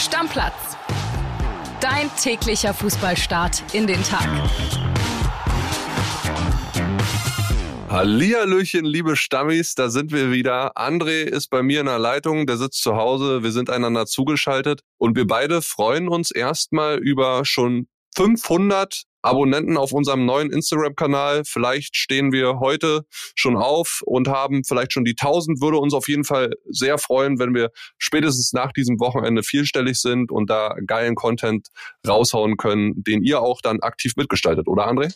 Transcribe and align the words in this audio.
Stammplatz. 0.00 0.78
Dein 1.82 2.10
täglicher 2.16 2.72
Fußballstart 2.72 3.74
in 3.74 3.86
den 3.86 4.02
Tag. 4.02 4.26
Hallihallöchen, 7.90 8.86
liebe 8.86 9.14
Stammis, 9.14 9.74
da 9.74 9.90
sind 9.90 10.10
wir 10.10 10.32
wieder. 10.32 10.74
André 10.78 11.24
ist 11.24 11.50
bei 11.50 11.62
mir 11.62 11.80
in 11.80 11.86
der 11.86 11.98
Leitung, 11.98 12.46
der 12.46 12.56
sitzt 12.56 12.82
zu 12.82 12.96
Hause, 12.96 13.42
wir 13.42 13.52
sind 13.52 13.68
einander 13.68 14.06
zugeschaltet 14.06 14.80
und 14.96 15.16
wir 15.16 15.26
beide 15.26 15.60
freuen 15.60 16.08
uns 16.08 16.30
erstmal 16.30 16.96
über 16.96 17.44
schon 17.44 17.86
500 18.14 19.02
Abonnenten 19.22 19.76
auf 19.76 19.92
unserem 19.92 20.26
neuen 20.26 20.50
Instagram-Kanal. 20.50 21.42
Vielleicht 21.44 21.96
stehen 21.96 22.32
wir 22.32 22.58
heute 22.60 23.02
schon 23.34 23.56
auf 23.56 24.02
und 24.04 24.28
haben 24.28 24.62
vielleicht 24.64 24.92
schon 24.92 25.04
die 25.04 25.16
1000. 25.18 25.60
Würde 25.60 25.78
uns 25.78 25.94
auf 25.94 26.08
jeden 26.08 26.24
Fall 26.24 26.52
sehr 26.68 26.98
freuen, 26.98 27.38
wenn 27.38 27.54
wir 27.54 27.70
spätestens 27.98 28.52
nach 28.52 28.72
diesem 28.72 28.98
Wochenende 29.00 29.42
vielstellig 29.42 30.00
sind 30.00 30.30
und 30.30 30.50
da 30.50 30.74
geilen 30.86 31.14
Content 31.14 31.68
raushauen 32.06 32.56
können, 32.56 32.94
den 32.96 33.22
ihr 33.22 33.40
auch 33.40 33.60
dann 33.60 33.80
aktiv 33.80 34.14
mitgestaltet, 34.16 34.68
oder 34.68 34.88
André? 34.88 35.12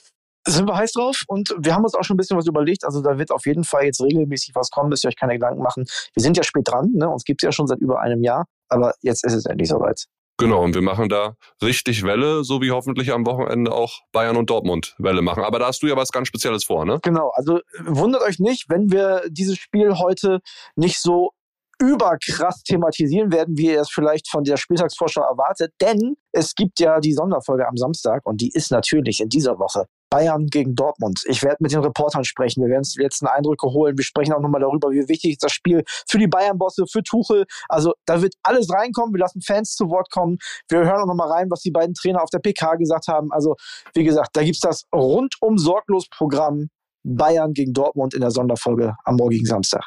sind 0.46 0.68
wir 0.68 0.76
heiß 0.76 0.92
drauf 0.92 1.22
und 1.26 1.54
wir 1.58 1.74
haben 1.74 1.84
uns 1.84 1.94
auch 1.94 2.04
schon 2.04 2.14
ein 2.14 2.18
bisschen 2.18 2.36
was 2.36 2.46
überlegt. 2.46 2.84
Also 2.84 3.00
da 3.00 3.18
wird 3.18 3.30
auf 3.30 3.46
jeden 3.46 3.64
Fall 3.64 3.84
jetzt 3.84 4.00
regelmäßig 4.02 4.54
was 4.54 4.70
kommen, 4.70 4.90
müsst 4.90 5.04
ihr 5.04 5.08
euch 5.08 5.16
keine 5.16 5.34
Gedanken 5.34 5.62
machen. 5.62 5.84
Wir 6.14 6.22
sind 6.22 6.36
ja 6.36 6.42
spät 6.42 6.68
dran, 6.68 6.90
ne? 6.92 7.08
uns 7.08 7.24
gibt 7.24 7.42
es 7.42 7.46
ja 7.46 7.52
schon 7.52 7.66
seit 7.66 7.78
über 7.78 8.00
einem 8.00 8.22
Jahr, 8.22 8.44
aber 8.68 8.92
jetzt 9.00 9.24
ist 9.24 9.32
es 9.32 9.46
endlich 9.46 9.68
soweit. 9.68 10.04
Genau, 10.36 10.62
und 10.64 10.74
wir 10.74 10.82
machen 10.82 11.08
da 11.08 11.36
richtig 11.62 12.02
Welle, 12.02 12.42
so 12.42 12.60
wie 12.60 12.72
hoffentlich 12.72 13.12
am 13.12 13.24
Wochenende 13.24 13.72
auch 13.72 14.00
Bayern 14.12 14.36
und 14.36 14.50
Dortmund 14.50 14.96
Welle 14.98 15.22
machen. 15.22 15.44
Aber 15.44 15.60
da 15.60 15.66
hast 15.68 15.82
du 15.82 15.86
ja 15.86 15.96
was 15.96 16.10
ganz 16.10 16.28
Spezielles 16.28 16.64
vor, 16.64 16.84
ne? 16.84 16.98
Genau, 17.02 17.30
also 17.34 17.60
wundert 17.84 18.22
euch 18.22 18.40
nicht, 18.40 18.68
wenn 18.68 18.90
wir 18.90 19.22
dieses 19.28 19.58
Spiel 19.58 19.96
heute 19.98 20.40
nicht 20.74 21.00
so 21.00 21.30
überkrass 21.80 22.62
thematisieren 22.62 23.32
werden, 23.32 23.56
wie 23.56 23.66
ihr 23.66 23.80
es 23.80 23.90
vielleicht 23.90 24.28
von 24.28 24.44
der 24.44 24.56
Spieltagsvorschau 24.56 25.22
erwartet. 25.22 25.72
Denn 25.80 26.16
es 26.32 26.54
gibt 26.54 26.80
ja 26.80 27.00
die 27.00 27.12
Sonderfolge 27.12 27.66
am 27.66 27.76
Samstag 27.76 28.22
und 28.24 28.40
die 28.40 28.50
ist 28.52 28.70
natürlich 28.70 29.20
in 29.20 29.28
dieser 29.28 29.58
Woche 29.58 29.86
Bayern 30.14 30.46
gegen 30.46 30.76
Dortmund. 30.76 31.22
Ich 31.26 31.42
werde 31.42 31.56
mit 31.58 31.72
den 31.72 31.80
Reportern 31.80 32.22
sprechen. 32.22 32.62
Wir 32.62 32.68
werden 32.68 32.82
uns 32.82 32.92
die 32.92 33.02
letzten 33.02 33.26
Eindrücke 33.26 33.66
holen. 33.66 33.98
Wir 33.98 34.04
sprechen 34.04 34.32
auch 34.32 34.40
nochmal 34.40 34.60
darüber, 34.60 34.92
wie 34.92 35.08
wichtig 35.08 35.38
das 35.38 35.50
Spiel 35.50 35.82
für 36.06 36.18
die 36.18 36.28
Bayern-Bosse, 36.28 36.84
für 36.88 37.02
Tuchel. 37.02 37.46
Also 37.68 37.94
da 38.06 38.22
wird 38.22 38.34
alles 38.44 38.72
reinkommen. 38.72 39.12
Wir 39.12 39.18
lassen 39.18 39.42
Fans 39.42 39.74
zu 39.74 39.90
Wort 39.90 40.12
kommen. 40.12 40.38
Wir 40.68 40.84
hören 40.84 41.02
auch 41.02 41.06
nochmal 41.06 41.32
rein, 41.32 41.50
was 41.50 41.62
die 41.62 41.72
beiden 41.72 41.94
Trainer 41.96 42.22
auf 42.22 42.30
der 42.30 42.38
PK 42.38 42.76
gesagt 42.76 43.08
haben. 43.08 43.32
Also 43.32 43.56
wie 43.94 44.04
gesagt, 44.04 44.30
da 44.34 44.44
gibt 44.44 44.54
es 44.54 44.60
das 44.60 44.84
rundum 44.94 45.58
sorglos 45.58 46.06
Programm 46.08 46.68
Bayern 47.02 47.52
gegen 47.52 47.72
Dortmund 47.72 48.14
in 48.14 48.20
der 48.20 48.30
Sonderfolge 48.30 48.94
am 49.04 49.16
morgigen 49.16 49.46
Samstag. 49.46 49.82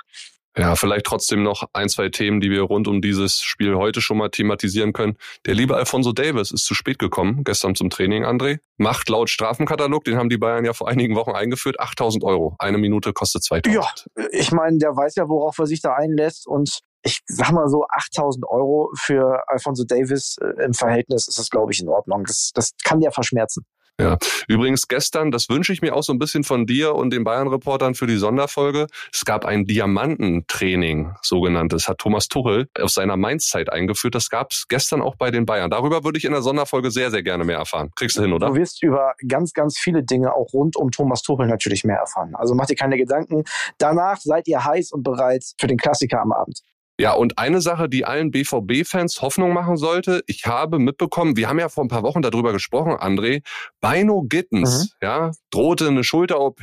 Ja, 0.58 0.76
vielleicht 0.76 1.06
trotzdem 1.06 1.44
noch 1.44 1.70
ein, 1.74 1.88
zwei 1.88 2.10
Themen, 2.10 2.42
die 2.42 2.50
wir 2.50 2.64
rund 2.64 2.88
um 2.88 3.02
dieses 3.02 3.42
Spiel 3.42 3.76
heute 3.76 4.02
schon 4.02 4.18
mal 4.18 4.30
thematisieren 4.30 4.92
können. 4.92 5.18
Der 5.46 5.54
liebe 5.54 5.76
Alfonso 5.76 6.14
Davis 6.14 6.52
ist 6.52 6.66
zu 6.66 6.74
spät 6.74 6.98
gekommen, 6.98 7.44
gestern 7.44 7.76
zum 7.76 7.90
Training, 7.90 8.26
André. 8.26 8.60
Macht 8.78 9.10
laut 9.10 9.30
Strafenkatalog, 9.30 10.04
den 10.04 10.18
haben 10.18 10.30
die 10.30 10.38
Bayern 10.38 10.66
ja 10.66 10.74
vor 10.74 10.88
einigen 10.88 11.16
Wochen 11.16 11.32
eingeführt, 11.32 11.80
8000 11.80 12.24
Euro. 12.24 12.56
Eine 12.60 12.78
Minute 12.80 13.14
kostet 13.14 13.44
2000. 13.44 13.76
Ja, 13.76 14.26
ich 14.32 14.52
meine, 14.52 14.78
der 14.80 14.96
weiß 14.96 15.16
ja, 15.16 15.30
worauf 15.30 15.58
er 15.60 15.68
sich 15.68 15.82
da 15.82 15.94
einlässt 15.94 16.48
und 16.48 16.80
ich 17.04 17.22
sag 17.28 17.52
mal 17.52 17.68
so, 17.70 17.86
8000 17.90 18.46
Euro 18.50 18.92
für 19.00 19.44
Alfonso 19.48 19.84
Davis 19.86 20.38
äh, 20.42 20.64
im 20.66 20.74
Verhältnis 20.74 21.28
ist 21.28 21.38
das, 21.38 21.50
glaube 21.50 21.72
ich, 21.72 21.80
in 21.80 21.88
Ordnung. 21.88 22.24
Das, 22.26 22.52
das 22.54 22.72
kann 22.84 23.00
der 23.00 23.12
verschmerzen. 23.12 23.64
Ja, 24.00 24.18
übrigens 24.48 24.88
gestern, 24.88 25.32
das 25.32 25.50
wünsche 25.50 25.74
ich 25.74 25.82
mir 25.82 25.96
auch 25.96 26.04
so 26.04 26.14
ein 26.14 26.20
bisschen 26.20 26.44
von 26.44 26.68
dir 26.68 26.94
und 26.94 27.12
den 27.12 27.24
Bayern-Reportern 27.24 27.96
für 27.96 28.06
die 28.06 28.18
Sonderfolge. 28.18 28.86
Es 29.12 29.26
gab 29.26 29.44
ein 29.44 29.66
Diamantentraining, 29.66 31.16
sogenanntes, 31.24 31.88
hat 31.88 31.98
Thomas 31.98 32.28
Tuchel 32.28 32.70
aus 32.80 32.94
seiner 32.94 33.18
Mainz-Zeit 33.18 33.72
eingeführt. 33.72 34.14
Das 34.14 34.30
gab 34.30 34.52
es 34.52 34.68
gestern 34.68 35.02
auch 35.02 35.16
bei 35.16 35.32
den 35.32 35.48
Bayern. 35.48 35.72
Darüber 35.72 36.04
würde 36.04 36.20
ich 36.20 36.26
in 36.26 36.32
der 36.32 36.44
Sonderfolge 36.44 36.92
sehr, 36.92 37.10
sehr 37.10 37.24
gerne 37.24 37.44
mehr 37.44 37.58
erfahren. 37.58 37.90
Kriegst 37.96 38.18
du 38.18 38.22
hin, 38.22 38.34
oder? 38.34 38.50
Du 38.50 38.56
wirst 38.56 38.84
über 38.84 39.16
ganz, 39.28 39.54
ganz 39.54 39.80
viele 39.80 40.04
Dinge 40.04 40.32
auch 40.32 40.54
rund 40.54 40.76
um 40.76 40.92
Thomas 40.92 41.24
Tuchel 41.24 41.48
natürlich 41.48 41.84
mehr 41.84 41.98
erfahren. 41.98 42.36
Also 42.36 42.54
mach 42.54 42.68
dir 42.68 42.76
keine 42.76 42.98
Gedanken. 42.98 43.46
Danach 43.80 44.20
seid 44.22 44.48
ihr 44.48 44.64
heiß 44.64 44.92
und 44.92 45.02
bereit 45.02 45.44
für 45.60 45.66
den 45.66 45.78
Klassiker 45.78 46.22
am 46.22 46.34
Abend. 46.34 46.62
Ja, 47.00 47.14
und 47.14 47.38
eine 47.38 47.62
Sache, 47.62 47.90
die 47.90 48.06
allen 48.06 48.32
BVB-Fans 48.32 49.22
Hoffnung 49.22 49.54
machen 49.54 49.78
sollte, 49.78 50.24
ich 50.26 50.48
habe 50.48 50.80
mitbekommen, 50.80 51.38
wir 51.38 51.48
haben 51.48 51.60
ja 51.60 51.70
vor 51.70 51.84
ein 51.86 51.90
paar 51.90 52.02
Wochen 52.02 52.24
darüber 52.24 52.54
gesprochen, 52.54 52.94
André, 52.94 53.44
Beino 53.82 54.24
Gittens, 54.24 54.96
mhm. 55.02 55.06
ja, 55.06 55.32
drohte 55.52 55.88
eine 55.88 56.04
Schulter-OP, 56.04 56.62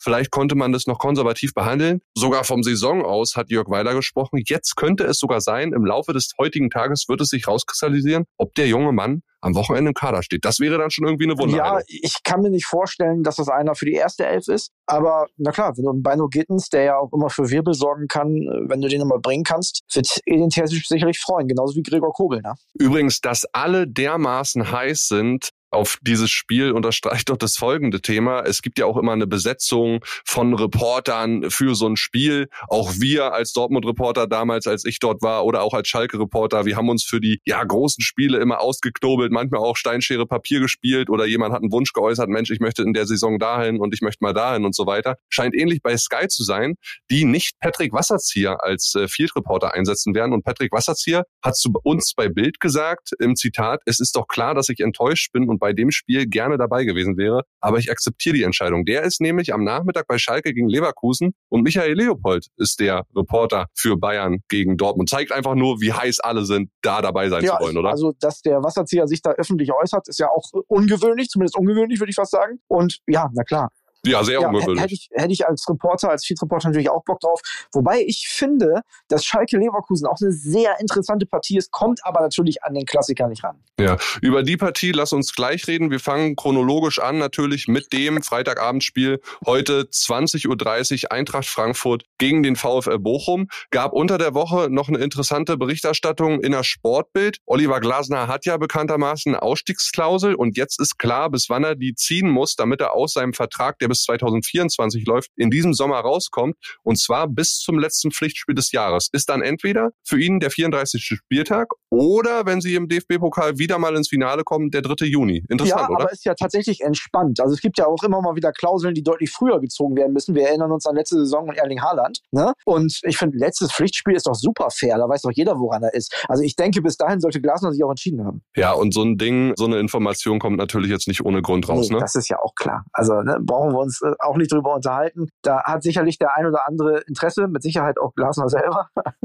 vielleicht 0.00 0.32
konnte 0.32 0.56
man 0.56 0.72
das 0.72 0.88
noch 0.88 0.98
konservativ 0.98 1.54
behandeln. 1.54 2.00
Sogar 2.16 2.42
vom 2.42 2.64
Saison 2.64 3.04
aus 3.04 3.36
hat 3.36 3.50
Jörg 3.50 3.68
Weiler 3.68 3.94
gesprochen. 3.94 4.42
Jetzt 4.44 4.74
könnte 4.74 5.04
es 5.04 5.18
sogar 5.18 5.40
sein, 5.40 5.72
im 5.72 5.84
Laufe 5.84 6.12
des 6.12 6.32
heutigen 6.38 6.70
Tages 6.70 7.08
wird 7.08 7.20
es 7.20 7.28
sich 7.28 7.46
rauskristallisieren, 7.46 8.24
ob 8.36 8.54
der 8.56 8.66
junge 8.66 8.92
Mann 8.92 9.22
am 9.40 9.54
Wochenende 9.54 9.90
im 9.90 9.94
Kader 9.94 10.22
steht. 10.22 10.44
Das 10.44 10.60
wäre 10.60 10.78
dann 10.78 10.90
schon 10.90 11.06
irgendwie 11.06 11.24
eine 11.24 11.38
Wunder. 11.38 11.56
Ja, 11.56 11.80
ich 11.86 12.22
kann 12.24 12.40
mir 12.40 12.50
nicht 12.50 12.66
vorstellen, 12.66 13.22
dass 13.22 13.36
das 13.36 13.48
einer 13.48 13.74
für 13.74 13.86
die 13.86 13.94
erste 13.94 14.26
Elf 14.26 14.48
ist. 14.48 14.70
Aber 14.86 15.26
na 15.36 15.52
klar, 15.52 15.76
wenn 15.76 15.84
du 15.84 15.90
einen 15.90 16.02
Beino 16.02 16.28
Gittens, 16.28 16.68
der 16.68 16.82
ja 16.82 16.98
auch 16.98 17.12
immer 17.12 17.30
für 17.30 17.50
Wirbel 17.50 17.74
sorgen 17.74 18.06
kann, 18.08 18.28
wenn 18.68 18.80
du 18.80 18.88
den 18.88 19.00
immer 19.00 19.18
bringen 19.18 19.44
kannst, 19.44 19.82
wird 19.92 20.20
Edin 20.26 20.50
Terzic 20.50 20.86
sicherlich 20.86 21.18
freuen. 21.20 21.48
Genauso 21.48 21.76
wie 21.76 21.82
Gregor 21.82 22.12
Kobel. 22.12 22.40
Ne? 22.42 22.54
Übrigens, 22.74 23.20
dass 23.20 23.44
alle 23.52 23.86
dermaßen 23.86 24.70
heiß 24.70 25.08
sind, 25.08 25.50
auf 25.70 25.98
dieses 26.02 26.30
Spiel 26.30 26.72
unterstreicht 26.72 27.28
doch 27.28 27.36
das 27.36 27.56
folgende 27.56 28.00
Thema. 28.00 28.40
Es 28.40 28.62
gibt 28.62 28.78
ja 28.78 28.86
auch 28.86 28.96
immer 28.96 29.12
eine 29.12 29.26
Besetzung 29.26 30.04
von 30.24 30.54
Reportern 30.54 31.50
für 31.50 31.74
so 31.74 31.86
ein 31.86 31.96
Spiel. 31.96 32.48
Auch 32.68 32.92
wir 32.98 33.32
als 33.32 33.52
Dortmund-Reporter 33.52 34.26
damals, 34.26 34.66
als 34.66 34.84
ich 34.84 34.98
dort 34.98 35.22
war, 35.22 35.44
oder 35.44 35.62
auch 35.62 35.74
als 35.74 35.88
Schalke-Reporter, 35.88 36.64
wir 36.64 36.76
haben 36.76 36.88
uns 36.88 37.04
für 37.04 37.20
die 37.20 37.40
ja 37.44 37.62
großen 37.62 38.02
Spiele 38.02 38.38
immer 38.38 38.60
ausgeknobelt, 38.60 39.32
manchmal 39.32 39.60
auch 39.60 39.76
Steinschere 39.76 40.26
Papier 40.26 40.60
gespielt 40.60 41.10
oder 41.10 41.26
jemand 41.26 41.52
hat 41.52 41.62
einen 41.62 41.72
Wunsch 41.72 41.92
geäußert, 41.92 42.28
Mensch, 42.28 42.50
ich 42.50 42.60
möchte 42.60 42.82
in 42.82 42.92
der 42.92 43.06
Saison 43.06 43.38
dahin 43.38 43.78
und 43.78 43.94
ich 43.94 44.00
möchte 44.00 44.24
mal 44.24 44.32
dahin 44.32 44.64
und 44.64 44.74
so 44.74 44.86
weiter. 44.86 45.16
Scheint 45.28 45.54
ähnlich 45.54 45.82
bei 45.82 45.96
Sky 45.96 46.28
zu 46.28 46.44
sein, 46.44 46.74
die 47.10 47.24
nicht 47.24 47.58
Patrick 47.60 47.92
Wasserzieher 47.92 48.62
als 48.62 48.94
äh, 48.94 49.08
Field-Reporter 49.08 49.74
einsetzen 49.74 50.14
werden. 50.14 50.32
Und 50.32 50.44
Patrick 50.44 50.72
Wasserzieher 50.72 51.24
hat 51.42 51.56
zu 51.56 51.70
uns 51.82 52.14
bei 52.14 52.28
Bild 52.28 52.60
gesagt, 52.60 53.10
im 53.18 53.36
Zitat, 53.36 53.80
es 53.86 54.00
ist 54.00 54.16
doch 54.16 54.26
klar, 54.28 54.54
dass 54.54 54.68
ich 54.68 54.80
enttäuscht 54.80 55.32
bin 55.32 55.48
und 55.48 55.57
und 55.58 55.60
bei 55.60 55.72
dem 55.72 55.90
Spiel 55.90 56.26
gerne 56.26 56.56
dabei 56.56 56.84
gewesen 56.84 57.16
wäre. 57.16 57.42
Aber 57.60 57.78
ich 57.78 57.90
akzeptiere 57.90 58.36
die 58.36 58.42
Entscheidung. 58.44 58.84
Der 58.84 59.02
ist 59.02 59.20
nämlich 59.20 59.52
am 59.52 59.64
Nachmittag 59.64 60.06
bei 60.06 60.18
Schalke 60.18 60.54
gegen 60.54 60.68
Leverkusen 60.68 61.34
und 61.48 61.62
Michael 61.62 61.94
Leopold 61.94 62.46
ist 62.56 62.80
der 62.80 63.04
Reporter 63.14 63.66
für 63.74 63.96
Bayern 63.96 64.38
gegen 64.48 64.76
Dortmund. 64.76 65.10
Zeigt 65.10 65.32
einfach 65.32 65.54
nur, 65.54 65.80
wie 65.80 65.92
heiß 65.92 66.20
alle 66.20 66.44
sind, 66.44 66.70
da 66.82 67.02
dabei 67.02 67.28
sein 67.28 67.44
ja, 67.44 67.56
zu 67.58 67.64
wollen, 67.64 67.76
oder? 67.76 67.90
Also, 67.90 68.12
dass 68.20 68.40
der 68.42 68.62
Wasserzieher 68.62 69.08
sich 69.08 69.20
da 69.20 69.32
öffentlich 69.32 69.72
äußert, 69.72 70.08
ist 70.08 70.18
ja 70.18 70.28
auch 70.28 70.44
ungewöhnlich, 70.68 71.28
zumindest 71.28 71.56
ungewöhnlich, 71.56 71.98
würde 72.00 72.10
ich 72.10 72.16
fast 72.16 72.30
sagen. 72.30 72.60
Und 72.68 72.98
ja, 73.06 73.28
na 73.34 73.42
klar, 73.42 73.70
ja, 74.04 74.24
sehr 74.24 74.40
ja, 74.40 74.48
ungewöhnlich. 74.48 74.82
Hätte 74.82 74.94
ich, 74.94 75.10
hätte 75.12 75.32
ich 75.32 75.46
als 75.46 75.68
Reporter, 75.68 76.10
als 76.10 76.24
Feed-Reporter 76.24 76.68
natürlich 76.68 76.90
auch 76.90 77.04
Bock 77.04 77.20
drauf. 77.20 77.40
Wobei 77.72 78.02
ich 78.02 78.28
finde, 78.28 78.82
dass 79.08 79.24
Schalke 79.24 79.58
Leverkusen 79.58 80.06
auch 80.06 80.16
eine 80.20 80.32
sehr 80.32 80.78
interessante 80.80 81.26
Partie 81.26 81.58
ist, 81.58 81.70
kommt 81.70 82.04
aber 82.04 82.20
natürlich 82.20 82.62
an 82.62 82.74
den 82.74 82.84
Klassiker 82.84 83.28
nicht 83.28 83.42
ran. 83.42 83.56
Ja, 83.80 83.96
über 84.22 84.42
die 84.42 84.56
Partie 84.56 84.92
lass 84.92 85.12
uns 85.12 85.34
gleich 85.34 85.66
reden. 85.66 85.90
Wir 85.90 86.00
fangen 86.00 86.36
chronologisch 86.36 86.98
an, 86.98 87.18
natürlich 87.18 87.68
mit 87.68 87.92
dem 87.92 88.22
Freitagabendspiel. 88.22 89.20
Heute 89.46 89.82
20.30 89.82 91.04
Uhr 91.04 91.12
Eintracht 91.12 91.46
Frankfurt 91.46 92.04
gegen 92.18 92.42
den 92.42 92.56
VfL 92.56 92.98
Bochum. 92.98 93.48
Gab 93.70 93.92
unter 93.92 94.18
der 94.18 94.34
Woche 94.34 94.68
noch 94.70 94.88
eine 94.88 94.98
interessante 94.98 95.56
Berichterstattung 95.56 96.40
in 96.40 96.52
der 96.52 96.64
Sportbild. 96.64 97.38
Oliver 97.46 97.80
Glasner 97.80 98.28
hat 98.28 98.44
ja 98.46 98.56
bekanntermaßen 98.56 99.34
eine 99.34 99.42
Ausstiegsklausel 99.42 100.34
und 100.34 100.56
jetzt 100.56 100.80
ist 100.80 100.98
klar, 100.98 101.30
bis 101.30 101.48
wann 101.48 101.64
er 101.64 101.74
die 101.74 101.94
ziehen 101.94 102.30
muss, 102.30 102.56
damit 102.56 102.80
er 102.80 102.94
aus 102.94 103.12
seinem 103.14 103.32
Vertrag, 103.32 103.78
der 103.78 103.87
der 103.88 103.94
bis 103.94 104.02
2024 104.02 105.06
läuft, 105.06 105.30
in 105.36 105.50
diesem 105.50 105.74
Sommer 105.74 105.96
rauskommt. 105.96 106.56
Und 106.82 106.98
zwar 106.98 107.28
bis 107.28 107.58
zum 107.58 107.78
letzten 107.78 108.10
Pflichtspiel 108.10 108.54
des 108.54 108.72
Jahres. 108.72 109.08
Ist 109.12 109.28
dann 109.28 109.42
entweder 109.42 109.90
für 110.04 110.20
ihn 110.20 110.40
der 110.40 110.50
34. 110.50 111.02
Spieltag 111.02 111.68
oder, 111.90 112.44
wenn 112.44 112.60
sie 112.60 112.74
im 112.74 112.88
DFB-Pokal 112.88 113.58
wieder 113.58 113.78
mal 113.78 113.96
ins 113.96 114.08
Finale 114.08 114.44
kommen, 114.44 114.70
der 114.70 114.82
3. 114.82 115.06
Juni. 115.06 115.44
Interessant, 115.48 115.80
ja, 115.80 115.88
oder? 115.88 116.04
aber 116.04 116.12
ist 116.12 116.24
ja 116.24 116.34
tatsächlich 116.34 116.82
entspannt. 116.82 117.40
Also 117.40 117.54
es 117.54 117.60
gibt 117.60 117.78
ja 117.78 117.86
auch 117.86 118.02
immer 118.02 118.20
mal 118.20 118.36
wieder 118.36 118.52
Klauseln, 118.52 118.94
die 118.94 119.02
deutlich 119.02 119.30
früher 119.30 119.60
gezogen 119.60 119.96
werden 119.96 120.12
müssen. 120.12 120.34
Wir 120.34 120.48
erinnern 120.48 120.70
uns 120.70 120.86
an 120.86 120.96
letzte 120.96 121.16
Saison 121.16 121.48
und 121.48 121.56
Erling 121.56 121.80
Haaland. 121.80 122.20
Ne? 122.30 122.52
Und 122.64 123.00
ich 123.04 123.16
finde, 123.16 123.38
letztes 123.38 123.72
Pflichtspiel 123.72 124.14
ist 124.14 124.26
doch 124.26 124.34
super 124.34 124.68
fair. 124.70 124.98
Da 124.98 125.08
weiß 125.08 125.22
doch 125.22 125.32
jeder, 125.32 125.58
woran 125.58 125.82
er 125.82 125.94
ist. 125.94 126.14
Also 126.28 126.42
ich 126.42 126.56
denke, 126.56 126.82
bis 126.82 126.96
dahin 126.96 127.20
sollte 127.20 127.40
Glasner 127.40 127.72
sich 127.72 127.82
auch 127.82 127.90
entschieden 127.90 128.24
haben. 128.24 128.42
Ja, 128.54 128.72
und 128.72 128.92
so 128.92 129.02
ein 129.02 129.16
Ding, 129.16 129.54
so 129.56 129.64
eine 129.64 129.78
Information 129.78 130.38
kommt 130.38 130.58
natürlich 130.58 130.90
jetzt 130.90 131.08
nicht 131.08 131.24
ohne 131.24 131.40
Grund 131.40 131.68
raus. 131.68 131.88
Nee, 131.88 131.94
ne? 131.94 132.00
Das 132.00 132.14
ist 132.14 132.28
ja 132.28 132.38
auch 132.38 132.54
klar. 132.54 132.84
Also 132.92 133.14
ne, 133.22 133.38
brauchen 133.40 133.72
wir 133.72 133.77
wir 133.78 133.82
uns 133.82 134.02
äh, 134.02 134.12
auch 134.18 134.36
nicht 134.36 134.52
drüber 134.52 134.74
unterhalten. 134.74 135.28
Da 135.42 135.62
hat 135.64 135.82
sicherlich 135.82 136.18
der 136.18 136.36
ein 136.36 136.46
oder 136.46 136.66
andere 136.66 137.00
Interesse, 137.06 137.48
mit 137.48 137.62
Sicherheit 137.62 137.98
auch 137.98 138.14
Glasner 138.14 138.48
selber. 138.48 138.88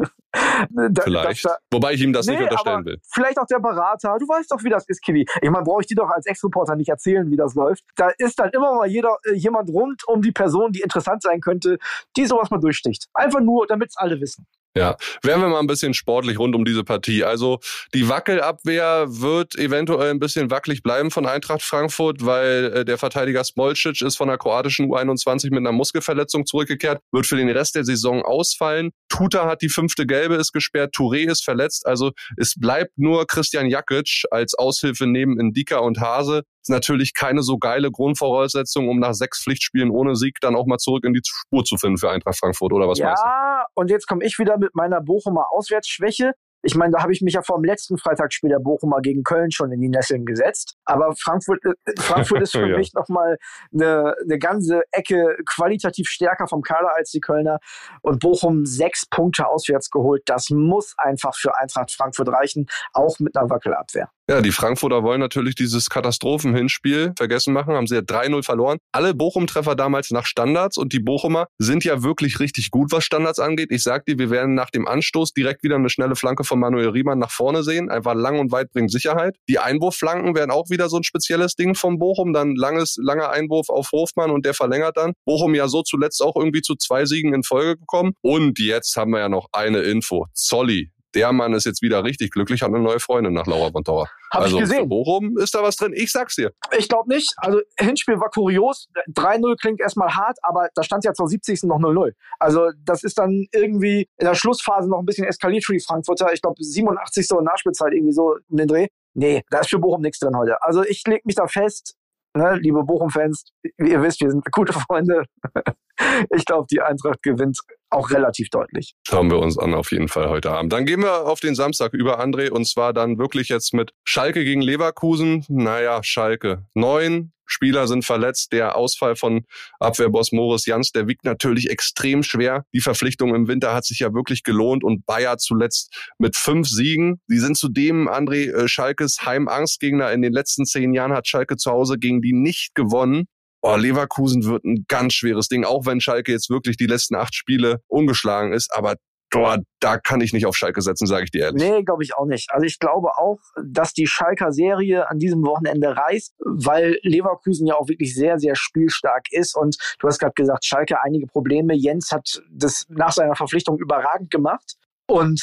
da, 0.70 1.04
vielleicht. 1.04 1.46
Da, 1.46 1.58
Wobei 1.72 1.94
ich 1.94 2.02
ihm 2.02 2.14
das 2.14 2.26
nee, 2.26 2.34
nicht 2.34 2.44
unterstellen 2.44 2.86
will. 2.86 2.98
Vielleicht 3.14 3.38
auch 3.40 3.46
der 3.46 3.60
Berater. 3.60 4.18
Du 4.20 4.28
weißt 4.28 4.52
doch, 4.52 4.64
wie 4.64 4.70
das 4.70 4.88
ist, 4.88 5.02
Kili. 5.02 5.26
Ich 5.42 5.50
meine, 5.50 5.64
brauche 5.64 5.82
ich 5.82 5.88
dir 5.88 5.96
doch 5.96 6.10
als 6.10 6.26
Ex-Reporter 6.26 6.76
nicht 6.76 6.90
erzählen, 6.90 7.30
wie 7.30 7.38
das 7.38 7.56
läuft. 7.56 7.84
Da 7.96 8.10
ist 8.18 8.40
dann 8.40 8.50
immer 8.52 8.76
mal 8.76 8.88
jeder, 8.88 9.18
äh, 9.26 9.34
jemand 9.34 9.70
rund 9.70 10.08
um 10.08 10.22
die 10.22 10.32
Person, 10.32 10.72
die 10.72 10.82
interessant 10.82 11.22
sein 11.22 11.42
könnte, 11.42 11.78
die 12.16 12.26
sowas 12.26 12.50
mal 12.50 12.60
durchsticht. 12.60 13.08
Einfach 13.14 13.42
nur, 13.42 13.68
damit 13.68 13.90
es 13.90 13.98
alle 13.98 14.20
wissen. 14.20 14.46
Ja, 14.76 14.98
werden 15.22 15.42
wir 15.42 15.50
mal 15.50 15.60
ein 15.60 15.68
bisschen 15.68 15.94
sportlich 15.94 16.40
rund 16.40 16.56
um 16.56 16.66
diese 16.66 16.84
Partie. 16.84 17.24
Also 17.24 17.60
die 17.94 18.10
Wackelabwehr 18.10 19.06
wird 19.08 19.56
eventuell 19.56 20.10
ein 20.10 20.20
bisschen 20.20 20.50
wackelig 20.50 20.82
bleiben 20.82 21.12
von 21.12 21.28
Eintracht 21.28 21.62
Frankfurt, 21.62 22.26
weil 22.26 22.74
äh, 22.74 22.86
der 22.86 22.98
Verteidiger 22.98 23.44
Smolcic 23.44 24.02
ist 24.02 24.18
von 24.18 24.30
der 24.30 24.40
kroatischen 24.40 24.88
U21 24.90 25.52
mit 25.52 25.60
einer 25.60 25.72
Muskelverletzung 25.72 26.48
zurückgekehrt, 26.48 27.02
wird 27.12 27.28
für 27.28 27.36
den 27.36 27.50
Rest 27.50 27.76
der 27.76 27.84
Saison 27.84 28.24
ausfallen. 28.24 28.90
Tuta 29.10 29.46
hat 29.46 29.62
die 29.62 29.70
fünfte 29.70 30.08
Gelbe, 30.08 30.36
ist 30.36 30.54
gesperrt, 30.54 30.96
Touré 30.96 31.30
ist 31.30 31.44
verletzt. 31.44 31.86
Also 31.86 32.12
es 32.38 32.56
bleibt 32.56 32.98
nur 32.98 33.28
Christian 33.28 33.68
Jakic 33.68 34.24
als 34.32 34.56
Aushilfe 34.56 35.06
neben 35.06 35.40
Indika 35.40 35.78
und 35.78 36.00
Hase 36.00 36.42
ist 36.64 36.70
natürlich 36.70 37.14
keine 37.14 37.44
so 37.44 37.58
geile 37.58 37.92
Grundvoraussetzung, 37.92 38.88
um 38.88 39.00
nach 39.00 39.14
sechs 39.14 39.44
Pflichtspielen 39.44 39.92
ohne 39.92 40.16
Sieg 40.16 40.38
dann 40.40 40.56
auch 40.56 40.66
mal 40.66 40.78
zurück 40.78 41.04
in 41.04 41.14
die 41.14 41.22
Spur 41.26 41.66
zu 41.66 41.78
finden 41.78 41.98
für 41.98 42.10
Eintracht 42.10 42.40
Frankfurt 42.40 42.72
oder 42.72 42.88
was 42.88 43.00
ja, 43.00 43.08
meinst 43.08 43.22
du? 43.22 43.28
Und 43.76 43.90
jetzt 43.90 44.08
komme 44.08 44.26
ich 44.26 44.38
wieder 44.40 44.58
mit 44.58 44.76
meiner 44.76 45.02
Bochumer 45.02 45.48
Auswärtsschwäche. 45.52 46.34
Ich 46.64 46.76
meine, 46.76 46.94
da 46.94 47.04
habe 47.04 47.12
ich 47.12 47.22
mich 47.22 47.34
ja 47.34 47.42
vor 47.42 47.58
dem 47.58 47.66
letzten 47.66 47.98
Freitagsspiel 47.98 48.50
der 48.50 48.60
Bochumer 48.60 49.02
gegen 49.02 49.24
Köln 49.24 49.52
schon 49.52 49.72
in 49.72 49.82
die 49.82 49.90
Nesseln 49.90 50.26
gesetzt. 50.26 50.76
Aber 50.86 51.14
Frankfurt, 51.16 51.64
äh, 51.66 51.74
Frankfurt 52.00 52.42
ist 52.44 52.54
für 52.54 52.68
ja. 52.68 52.78
mich 52.78 52.94
nochmal 52.94 53.38
eine, 53.74 54.16
eine 54.24 54.40
ganze 54.40 54.82
Ecke 54.92 55.38
qualitativ 55.46 56.08
stärker 56.08 56.48
vom 56.48 56.62
Kader 56.62 56.96
als 56.96 57.12
die 57.12 57.20
Kölner. 57.20 57.60
Und 58.02 58.20
Bochum 58.20 58.66
sechs 58.66 59.06
Punkte 59.06 59.48
auswärts 59.48 59.90
geholt. 59.90 60.24
Das 60.26 60.50
muss 60.50 60.94
einfach 60.98 61.36
für 61.36 61.58
Eintracht 61.58 61.92
Frankfurt 61.92 62.30
reichen, 62.30 62.68
auch 62.94 63.20
mit 63.20 63.36
einer 63.36 63.50
Wackelabwehr. 63.50 64.10
Ja, 64.30 64.40
die 64.40 64.54
Frankfurter 64.54 65.04
wollen 65.04 65.20
natürlich 65.20 65.56
dieses 65.56 65.90
Katastrophenhinspiel 65.90 67.12
vergessen 67.18 67.54
machen, 67.54 67.76
haben 67.76 67.88
sie 67.88 67.96
ja 67.96 68.02
3-0 68.02 68.42
verloren. 68.44 68.78
Alle 68.94 69.14
Bochum-Treffer 69.14 69.76
damals 69.76 70.12
nach 70.12 70.26
Standards 70.26 70.78
und 70.78 70.94
die 70.94 71.02
Bochumer 71.02 71.48
sind 71.58 71.84
ja 71.84 72.04
wirklich 72.04 72.40
richtig 72.40 72.72
gut, 72.72 72.94
was 72.94 73.04
Standards 73.04 73.40
angeht. 73.40 73.70
Ich 73.72 73.84
sag 73.84 74.06
dir, 74.06 74.18
wir 74.18 74.30
werden 74.30 74.54
nach 74.54 74.70
dem 74.70 74.88
Anstoß 74.88 75.34
direkt 75.34 75.64
wieder 75.64 75.76
eine 75.76 75.90
schnelle 75.90 76.16
Flanke 76.16 76.46
von 76.46 76.53
Manuel 76.56 76.90
Riemann 76.90 77.20
nach 77.20 77.32
vorne 77.32 77.64
sehen. 77.64 77.90
Einfach 77.90 78.16
lang 78.16 78.40
und 78.40 78.52
weit 78.52 78.72
bringt 78.72 78.92
Sicherheit. 78.92 79.36
Die 79.50 79.60
Einwurfflanken 79.60 80.36
werden 80.36 80.52
auch 80.52 80.70
wieder 80.70 80.90
so 80.90 80.98
ein 80.98 81.04
spezielles 81.04 81.56
Ding 81.56 81.76
von 81.76 82.00
Bochum. 82.00 82.34
Dann 82.34 82.56
langes, 82.56 82.98
langer 83.02 83.30
Einwurf 83.30 83.70
auf 83.70 83.92
Hofmann 83.92 84.32
und 84.32 84.46
der 84.46 84.54
verlängert 84.54 84.98
dann. 84.98 85.14
Bochum 85.26 85.56
ja 85.56 85.68
so 85.68 85.82
zuletzt 85.82 86.22
auch 86.22 86.36
irgendwie 86.36 86.62
zu 86.62 86.76
zwei 86.76 87.06
Siegen 87.06 87.34
in 87.34 87.44
Folge 87.44 87.78
gekommen. 87.78 88.14
Und 88.22 88.60
jetzt 88.60 88.96
haben 88.96 89.12
wir 89.12 89.20
ja 89.20 89.30
noch 89.30 89.48
eine 89.52 89.80
Info. 89.80 90.28
Zolli, 90.34 90.93
der 91.16 91.32
Mann 91.32 91.54
ist 91.54 91.66
jetzt 91.66 91.82
wieder 91.82 92.04
richtig 92.04 92.32
glücklich, 92.32 92.62
hat 92.62 92.70
eine 92.70 92.80
neue 92.80 93.00
Freundin 93.00 93.34
nach 93.34 93.46
Laura 93.48 93.70
Bontower. 93.70 94.10
Hab 94.32 94.42
also 94.42 94.58
ich 94.58 94.64
gesehen. 94.64 94.80
Für 94.80 94.88
Bochum 94.88 95.38
ist 95.38 95.54
da 95.54 95.62
was 95.62 95.76
drin. 95.76 95.94
Ich 95.96 96.12
sag's 96.12 96.36
dir. 96.36 96.52
Ich 96.78 96.90
glaube 96.90 97.10
nicht. 97.10 97.34
Also 97.38 97.62
Hinspiel 97.78 98.20
war 98.20 98.30
kurios. 98.30 98.90
3-0 99.16 99.56
klingt 99.60 99.80
erstmal 99.80 100.16
hart, 100.16 100.38
aber 100.42 100.70
da 100.74 100.84
stand 100.84 101.06
ja 101.06 101.14
zur 101.14 101.28
70. 101.28 101.64
noch 101.64 101.80
0-0. 101.80 102.14
Also 102.40 102.72
das 102.84 103.04
ist 103.04 103.20
dann 103.20 103.46
irgendwie 103.52 104.08
in 104.18 104.26
der 104.26 104.36
Schlussphase 104.36 104.90
noch 104.90 105.00
ein 105.00 105.06
bisschen 105.06 105.28
eskaliert 105.28 105.66
für 105.66 105.74
die 105.74 105.80
Frankfurter. 105.80 106.34
Ich 106.34 106.42
glaube 106.42 106.62
87. 106.64 107.32
und 107.32 107.46
Nachspielzeit 107.46 107.94
irgendwie 107.94 108.14
so 108.14 108.38
in 108.50 108.58
den 108.58 108.68
Dreh. 108.68 108.88
Nee, 109.14 109.44
da 109.52 109.60
ist 109.60 109.70
für 109.70 109.80
Bochum 109.80 110.02
nichts 110.02 110.20
drin 110.20 110.36
heute. 110.36 110.62
Also 110.64 110.84
ich 110.84 111.04
leg 111.06 111.26
mich 111.26 111.36
da 111.36 111.48
fest, 111.48 111.96
ne, 112.34 112.58
liebe 112.62 112.84
Bochum-Fans, 112.84 113.52
ihr 113.78 114.02
wisst, 114.02 114.22
wir 114.22 114.32
sind 114.32 114.44
gute 114.52 114.74
Freunde. 114.74 115.24
ich 116.36 116.46
glaube, 116.46 116.68
die 116.72 116.82
Eintracht 116.82 117.22
gewinnt 117.22 117.60
auch 117.90 118.10
relativ 118.10 118.50
deutlich. 118.50 118.96
Schauen 119.08 119.30
wir 119.30 119.40
uns 119.40 119.58
an 119.58 119.74
auf 119.74 119.92
jeden 119.92 120.08
Fall 120.08 120.30
heute 120.30 120.52
Abend. 120.52 120.74
Dann 120.74 120.86
gehen 120.86 121.02
wir 121.02 121.28
auf 121.28 121.40
den 121.40 121.56
Samstag 121.56 121.94
über, 121.94 122.20
André, 122.20 122.50
und 122.50 122.66
zwar 122.66 122.94
dann 122.94 123.18
wirklich 123.18 123.50
jetzt 123.50 123.74
mit 123.74 123.92
Schalke 124.04 124.44
gegen 124.44 124.62
Leverkusen. 124.62 125.46
Naja, 125.48 126.02
Schalke. 126.04 126.66
Neun 126.74 127.34
Spieler 127.54 127.88
sind 127.88 128.04
verletzt. 128.04 128.52
Der 128.52 128.76
Ausfall 128.76 129.16
von 129.16 129.46
Abwehrboss 129.80 130.32
Moritz 130.32 130.66
Jans, 130.66 130.92
der 130.92 131.08
wiegt 131.08 131.24
natürlich 131.24 131.70
extrem 131.70 132.24
schwer. 132.24 132.66
Die 132.74 132.82
Verpflichtung 132.82 133.34
im 133.36 133.48
Winter 133.48 133.74
hat 133.74 133.86
sich 133.86 134.00
ja 134.00 134.14
wirklich 134.14 134.44
gelohnt 134.44 134.84
und 134.84 135.06
Bayer 135.06 135.38
zuletzt 135.38 136.12
mit 136.18 136.36
fünf 136.36 136.68
Siegen. 136.68 137.22
Sie 137.28 137.40
sind 137.40 137.58
zudem 137.58 138.10
André 138.10 138.52
äh, 138.52 138.68
Schalkes 138.68 139.26
Heimangstgegner. 139.26 140.12
In 140.12 140.22
den 140.22 140.34
letzten 140.34 140.66
zehn 140.66 140.94
Jahren 140.94 141.14
hat 141.14 141.28
Schalke 141.28 141.56
zu 141.56 141.72
Hause 141.72 141.98
gegen 141.98 142.22
die 142.22 142.34
nicht 142.34 142.76
gewonnen. 142.76 143.26
Oh, 143.62 143.78
Leverkusen 143.78 144.44
wird 144.44 144.66
ein 144.66 144.84
ganz 144.90 145.14
schweres 145.14 145.48
Ding, 145.48 145.64
auch 145.64 145.86
wenn 145.86 146.02
Schalke 146.02 146.34
jetzt 146.34 146.50
wirklich 146.50 146.76
die 146.76 146.86
letzten 146.86 147.16
acht 147.16 147.34
Spiele 147.34 147.82
ungeschlagen 147.88 148.52
ist. 148.52 148.74
Aber 148.76 148.96
Boah, 149.34 149.58
da 149.80 149.98
kann 149.98 150.22
ich 150.22 150.32
nicht 150.32 150.46
auf 150.46 150.56
Schalke 150.56 150.80
setzen, 150.84 151.08
sage 151.08 151.24
ich 151.24 151.32
dir 151.32 151.46
ehrlich. 151.46 151.64
Nee, 151.64 151.82
glaube 151.82 152.04
ich 152.04 152.16
auch 152.16 152.28
nicht. 152.28 152.52
Also 152.52 152.68
ich 152.68 152.78
glaube 152.78 153.18
auch, 153.18 153.40
dass 153.66 153.92
die 153.94 154.06
Schalker 154.06 154.52
Serie 154.52 155.10
an 155.10 155.18
diesem 155.18 155.44
Wochenende 155.44 155.98
reißt, 155.98 156.36
weil 156.38 157.00
Leverkusen 157.02 157.66
ja 157.66 157.74
auch 157.74 157.88
wirklich 157.88 158.14
sehr, 158.14 158.38
sehr 158.38 158.56
spielstark 158.56 159.26
ist. 159.32 159.58
Und 159.58 159.76
du 159.98 160.08
hast 160.08 160.20
gerade 160.20 160.36
gesagt, 160.36 160.66
Schalke 160.66 161.02
einige 161.02 161.26
Probleme. 161.26 161.74
Jens 161.74 162.12
hat 162.12 162.44
das 162.52 162.86
nach 162.90 163.12
seiner 163.12 163.36
Verpflichtung 163.36 163.80
überragend 163.80 164.30
gemacht. 164.30 164.76
Und 165.08 165.42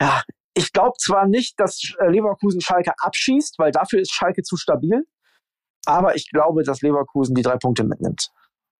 ja, 0.00 0.22
ich 0.54 0.72
glaube 0.72 0.94
zwar 0.98 1.26
nicht, 1.26 1.58
dass 1.58 1.80
Leverkusen 2.06 2.60
Schalke 2.60 2.92
abschießt, 2.98 3.58
weil 3.58 3.72
dafür 3.72 4.00
ist 4.00 4.12
Schalke 4.12 4.44
zu 4.44 4.56
stabil. 4.56 5.04
Aber 5.86 6.14
ich 6.14 6.30
glaube, 6.30 6.62
dass 6.62 6.82
Leverkusen 6.82 7.34
die 7.34 7.42
drei 7.42 7.56
Punkte 7.56 7.82
mitnimmt. 7.82 8.30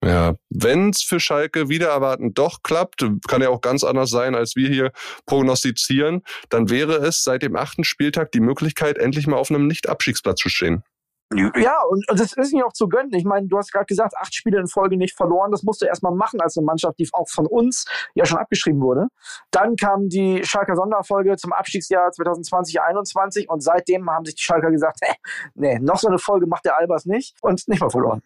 Ja, 0.04 0.34
wenn's 0.50 1.02
für 1.02 1.20
Schalke 1.20 1.68
wieder 1.68 1.88
erwarten 1.88 2.34
doch 2.34 2.62
klappt, 2.64 3.06
kann 3.28 3.40
ja 3.40 3.50
auch 3.50 3.60
ganz 3.60 3.84
anders 3.84 4.10
sein, 4.10 4.34
als 4.34 4.56
wir 4.56 4.68
hier 4.68 4.90
prognostizieren, 5.26 6.22
dann 6.48 6.70
wäre 6.70 6.96
es 6.96 7.22
seit 7.22 7.42
dem 7.42 7.54
achten 7.54 7.84
Spieltag 7.84 8.32
die 8.32 8.40
Möglichkeit, 8.40 8.98
endlich 8.98 9.28
mal 9.28 9.36
auf 9.36 9.50
einem 9.50 9.68
Nicht-Abstiegsplatz 9.68 10.40
zu 10.40 10.48
stehen. 10.48 10.82
Ja, 11.34 11.82
und, 11.88 12.08
und 12.10 12.20
das 12.20 12.32
ist 12.32 12.52
nicht 12.52 12.64
auch 12.64 12.72
zu 12.72 12.88
gönnen. 12.88 13.12
Ich 13.14 13.24
meine, 13.24 13.46
du 13.46 13.56
hast 13.56 13.72
gerade 13.72 13.86
gesagt, 13.86 14.14
acht 14.18 14.34
Spiele 14.34 14.58
in 14.58 14.66
Folge 14.66 14.96
nicht 14.96 15.16
verloren. 15.16 15.50
Das 15.50 15.62
musst 15.62 15.82
du 15.82 15.86
erstmal 15.86 16.14
machen 16.14 16.40
als 16.40 16.56
eine 16.56 16.64
Mannschaft, 16.64 16.98
die 16.98 17.08
auch 17.12 17.28
von 17.28 17.46
uns 17.46 17.86
ja 18.14 18.26
schon 18.26 18.38
abgeschrieben 18.38 18.80
wurde. 18.80 19.08
Dann 19.50 19.76
kam 19.76 20.08
die 20.08 20.44
Schalker 20.44 20.76
Sonderfolge 20.76 21.36
zum 21.36 21.52
Abstiegsjahr 21.52 22.10
2020-21 22.10 23.46
und 23.46 23.62
seitdem 23.62 24.10
haben 24.10 24.24
sich 24.24 24.34
die 24.34 24.42
Schalker 24.42 24.70
gesagt, 24.70 24.98
hey, 25.02 25.14
nee, 25.54 25.78
noch 25.78 25.98
so 25.98 26.08
eine 26.08 26.18
Folge 26.18 26.46
macht 26.46 26.64
der 26.64 26.76
Albers 26.76 27.06
nicht 27.06 27.34
und 27.40 27.66
nicht 27.68 27.80
mal 27.80 27.90
verloren. 27.90 28.22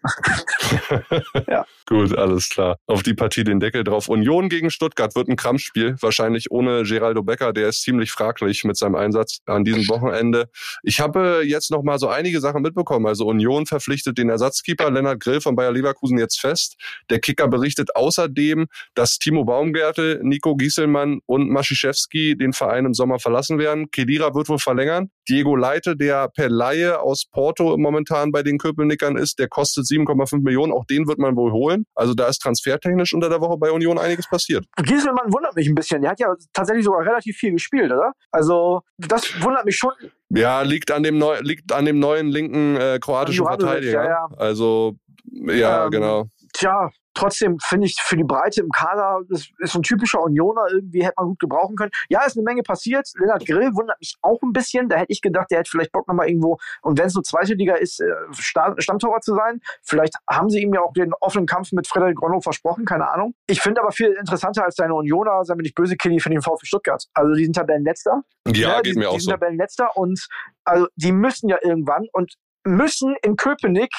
ja. 1.47 1.65
Gut, 1.87 2.17
alles 2.17 2.49
klar. 2.49 2.77
Auf 2.85 3.01
die 3.01 3.13
Partie 3.13 3.45
den 3.45 3.61
Deckel 3.61 3.85
drauf. 3.85 4.09
Union 4.09 4.49
gegen 4.49 4.69
Stuttgart 4.69 5.15
wird 5.15 5.29
ein 5.29 5.37
Krampfspiel. 5.37 5.95
Wahrscheinlich 6.01 6.51
ohne 6.51 6.83
Geraldo 6.83 7.23
Becker, 7.23 7.53
der 7.53 7.69
ist 7.69 7.81
ziemlich 7.81 8.11
fraglich 8.11 8.65
mit 8.65 8.75
seinem 8.75 8.95
Einsatz 8.95 9.39
an 9.45 9.63
diesem 9.63 9.87
Wochenende. 9.87 10.49
Ich 10.83 10.99
habe 10.99 11.43
jetzt 11.45 11.71
noch 11.71 11.83
mal 11.83 11.97
so 11.97 12.09
einige 12.09 12.41
Sachen 12.41 12.61
mitbekommen. 12.61 13.05
Also 13.05 13.25
Union 13.25 13.65
verpflichtet 13.65 14.17
den 14.17 14.29
Ersatzkeeper 14.29 14.91
Lennart 14.91 15.21
Grill 15.21 15.39
von 15.39 15.55
Bayer 15.55 15.71
Leverkusen 15.71 16.17
jetzt 16.17 16.41
fest. 16.41 16.75
Der 17.09 17.19
Kicker 17.19 17.47
berichtet 17.47 17.95
außerdem, 17.95 18.67
dass 18.93 19.17
Timo 19.17 19.45
Baumgärtel, 19.45 20.19
Nico 20.23 20.57
Gieselmann 20.57 21.19
und 21.25 21.49
Maschiszewski 21.49 22.37
den 22.37 22.51
Verein 22.51 22.85
im 22.85 22.93
Sommer 22.93 23.19
verlassen 23.19 23.59
werden. 23.59 23.91
Kedira 23.91 24.35
wird 24.35 24.49
wohl 24.49 24.59
verlängern. 24.59 25.09
Diego 25.29 25.55
Leite, 25.55 25.95
der 25.95 26.27
per 26.29 26.49
Laie 26.49 26.99
aus 26.99 27.25
Porto 27.25 27.77
momentan 27.77 28.31
bei 28.31 28.43
den 28.43 28.57
Köpelnickern 28.57 29.15
ist, 29.15 29.39
der 29.39 29.47
kostet 29.47 29.85
7,5 29.85 30.43
Millionen. 30.43 30.56
Auch 30.71 30.85
den 30.85 31.07
wird 31.07 31.19
man 31.19 31.35
wohl 31.35 31.51
holen. 31.51 31.85
Also 31.95 32.13
da 32.13 32.27
ist 32.27 32.39
transfertechnisch 32.39 33.13
unter 33.13 33.29
der 33.29 33.41
Woche 33.41 33.57
bei 33.57 33.71
Union 33.71 33.97
einiges 33.97 34.27
passiert. 34.27 34.65
Gieselmann 34.83 35.31
wundert 35.33 35.55
mich 35.55 35.67
ein 35.67 35.75
bisschen. 35.75 36.01
Der 36.01 36.11
hat 36.11 36.19
ja 36.19 36.33
tatsächlich 36.53 36.85
sogar 36.85 37.05
relativ 37.05 37.37
viel 37.37 37.51
gespielt, 37.51 37.91
oder? 37.91 38.11
Also 38.31 38.81
das 38.97 39.41
wundert 39.41 39.65
mich 39.65 39.75
schon. 39.75 39.91
Ja, 40.29 40.61
liegt 40.61 40.91
an 40.91 41.03
dem, 41.03 41.17
neu, 41.17 41.39
liegt 41.41 41.71
an 41.71 41.85
dem 41.85 41.99
neuen 41.99 42.27
linken 42.27 42.75
äh, 42.75 42.99
kroatischen 42.99 43.45
Verteidiger. 43.45 44.03
Ja, 44.03 44.09
ja. 44.09 44.27
Also, 44.37 44.95
ja, 45.31 45.85
ähm, 45.85 45.91
genau. 45.91 46.25
Tja, 46.53 46.89
trotzdem 47.17 47.57
finde 47.59 47.87
ich 47.87 47.97
für 47.99 48.15
die 48.15 48.23
Breite 48.23 48.61
im 48.61 48.69
Kader, 48.69 49.21
das 49.29 49.47
ist 49.59 49.75
ein 49.75 49.83
typischer 49.83 50.21
Unioner, 50.21 50.67
irgendwie 50.71 51.03
hätte 51.03 51.15
man 51.17 51.27
gut 51.29 51.39
gebrauchen 51.39 51.75
können. 51.75 51.91
Ja, 52.09 52.23
ist 52.25 52.37
eine 52.37 52.43
Menge 52.43 52.63
passiert. 52.63 53.09
Lennart 53.15 53.45
Grill 53.45 53.73
wundert 53.73 53.99
mich 53.99 54.15
auch 54.21 54.41
ein 54.43 54.53
bisschen. 54.53 54.87
Da 54.89 54.97
hätte 54.97 55.11
ich 55.11 55.21
gedacht, 55.21 55.47
der 55.51 55.59
hätte 55.59 55.71
vielleicht 55.71 55.91
Bock 55.91 56.07
nochmal 56.07 56.29
irgendwo, 56.29 56.57
und 56.81 56.97
wenn 56.97 57.07
es 57.07 57.15
nur 57.15 57.23
zweite 57.23 57.53
Liga 57.53 57.75
ist, 57.75 57.99
äh, 57.99 58.05
Stammtorwart 58.31 59.23
zu 59.23 59.33
sein. 59.35 59.59
Vielleicht 59.83 60.13
haben 60.29 60.49
sie 60.49 60.61
ihm 60.61 60.73
ja 60.73 60.81
auch 60.81 60.93
den 60.93 61.13
offenen 61.19 61.47
Kampf 61.47 61.71
mit 61.71 61.87
Frederik 61.87 62.21
Ronno 62.21 62.39
versprochen, 62.39 62.85
keine 62.85 63.09
Ahnung. 63.09 63.33
Ich 63.47 63.61
finde 63.61 63.81
aber 63.81 63.91
viel 63.91 64.11
interessanter 64.19 64.63
als 64.63 64.75
deine 64.75 64.93
Unioner, 64.93 65.43
sei 65.43 65.55
mir 65.55 65.63
nicht 65.63 65.75
böse, 65.75 65.95
Kenny, 65.95 66.19
für 66.19 66.29
den 66.29 66.41
VfB 66.41 66.65
Stuttgart. 66.65 67.03
Also 67.13 67.33
die 67.33 67.45
sind 67.45 67.55
Tabellenletzter. 67.55 68.21
Ja, 68.47 68.53
ja 68.53 68.81
geht 68.81 68.95
die, 68.95 68.99
mir 68.99 69.09
auch 69.09 69.13
die 69.15 69.21
sind 69.21 69.31
so. 69.31 69.31
Tabellenletzter 69.31 69.95
und 69.95 70.27
also 70.65 70.87
die 70.95 71.11
müssen 71.11 71.49
ja 71.49 71.57
irgendwann 71.63 72.07
und 72.13 72.35
müssen 72.67 73.15
in 73.23 73.35
Köpenick 73.35 73.91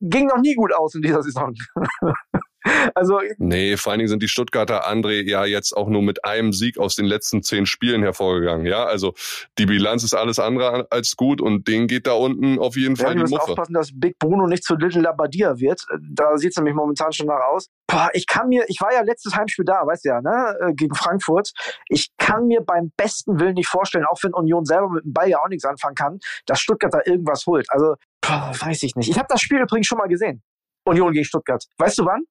ging 0.00 0.26
noch 0.26 0.38
nie 0.38 0.54
gut 0.54 0.74
aus 0.74 0.94
in 0.94 1.02
dieser 1.02 1.22
Saison. 1.22 1.54
Also 2.94 3.20
nee, 3.38 3.76
vor 3.76 3.92
allen 3.92 3.98
Dingen 3.98 4.08
sind 4.08 4.22
die 4.22 4.28
Stuttgarter 4.28 4.88
André 4.88 5.28
ja 5.28 5.44
jetzt 5.44 5.76
auch 5.76 5.88
nur 5.88 6.02
mit 6.02 6.24
einem 6.24 6.52
Sieg 6.52 6.78
aus 6.78 6.94
den 6.94 7.06
letzten 7.06 7.42
zehn 7.42 7.66
Spielen 7.66 8.02
hervorgegangen. 8.02 8.66
Ja, 8.66 8.84
also 8.84 9.14
die 9.58 9.66
Bilanz 9.66 10.04
ist 10.04 10.14
alles 10.14 10.38
andere 10.38 10.86
als 10.90 11.16
gut 11.16 11.40
und 11.40 11.68
denen 11.68 11.86
geht 11.86 12.06
da 12.06 12.12
unten 12.12 12.58
auf 12.58 12.76
jeden 12.76 12.96
Fall 12.96 13.16
ja, 13.16 13.24
die 13.24 13.30
Muffe. 13.30 13.50
aufpassen, 13.50 13.74
dass 13.74 13.90
Big 13.92 14.18
Bruno 14.18 14.46
nicht 14.46 14.64
zu 14.64 14.74
Little 14.76 15.02
Labadia 15.02 15.58
wird. 15.58 15.82
Da 16.10 16.36
sieht 16.36 16.50
es 16.50 16.56
nämlich 16.56 16.74
momentan 16.74 17.12
schon 17.12 17.26
nach 17.26 17.40
aus. 17.52 17.68
Boah, 17.86 18.10
ich 18.12 18.26
kann 18.26 18.48
mir, 18.48 18.64
ich 18.68 18.80
war 18.80 18.92
ja 18.92 19.02
letztes 19.02 19.34
Heimspiel 19.34 19.64
da, 19.64 19.86
weißt 19.86 20.04
du 20.04 20.08
ja, 20.10 20.20
ne, 20.20 20.56
äh, 20.60 20.74
gegen 20.74 20.94
Frankfurt. 20.94 21.52
Ich 21.88 22.10
kann 22.18 22.46
mir 22.46 22.60
beim 22.60 22.92
besten 22.96 23.40
Willen 23.40 23.54
nicht 23.54 23.68
vorstellen, 23.68 24.04
auch 24.04 24.22
wenn 24.22 24.34
Union 24.34 24.64
selber 24.64 24.90
mit 24.90 25.04
dem 25.04 25.12
Ball 25.12 25.28
ja 25.28 25.38
auch 25.38 25.48
nichts 25.48 25.64
anfangen 25.64 25.94
kann, 25.94 26.18
dass 26.46 26.60
Stuttgart 26.60 26.92
da 26.92 27.00
irgendwas 27.04 27.46
holt. 27.46 27.66
Also, 27.70 27.94
boah, 28.20 28.52
weiß 28.58 28.82
ich 28.82 28.94
nicht. 28.96 29.08
Ich 29.08 29.18
habe 29.18 29.28
das 29.30 29.40
Spiel 29.40 29.60
übrigens 29.60 29.86
schon 29.86 29.98
mal 29.98 30.08
gesehen. 30.08 30.42
Union 30.84 31.12
gegen 31.12 31.24
Stuttgart. 31.24 31.64
Weißt 31.78 31.98
du 31.98 32.04
wann? 32.04 32.24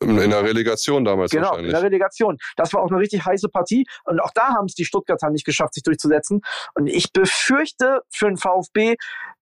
In 0.00 0.16
der 0.16 0.42
Relegation 0.42 1.04
damals 1.04 1.30
genau, 1.30 1.48
wahrscheinlich. 1.48 1.66
in 1.66 1.74
der 1.74 1.82
Relegation. 1.82 2.38
Das 2.56 2.72
war 2.72 2.82
auch 2.82 2.90
eine 2.90 2.98
richtig 2.98 3.24
heiße 3.24 3.48
Partie. 3.50 3.84
Und 4.04 4.20
auch 4.20 4.30
da 4.34 4.48
haben 4.54 4.64
es 4.64 4.74
die 4.74 4.86
Stuttgarter 4.86 5.28
nicht 5.30 5.44
geschafft, 5.44 5.74
sich 5.74 5.82
durchzusetzen. 5.82 6.40
Und 6.74 6.86
ich 6.86 7.12
befürchte 7.12 8.00
für 8.10 8.26
den 8.26 8.38
VfB, 8.38 8.96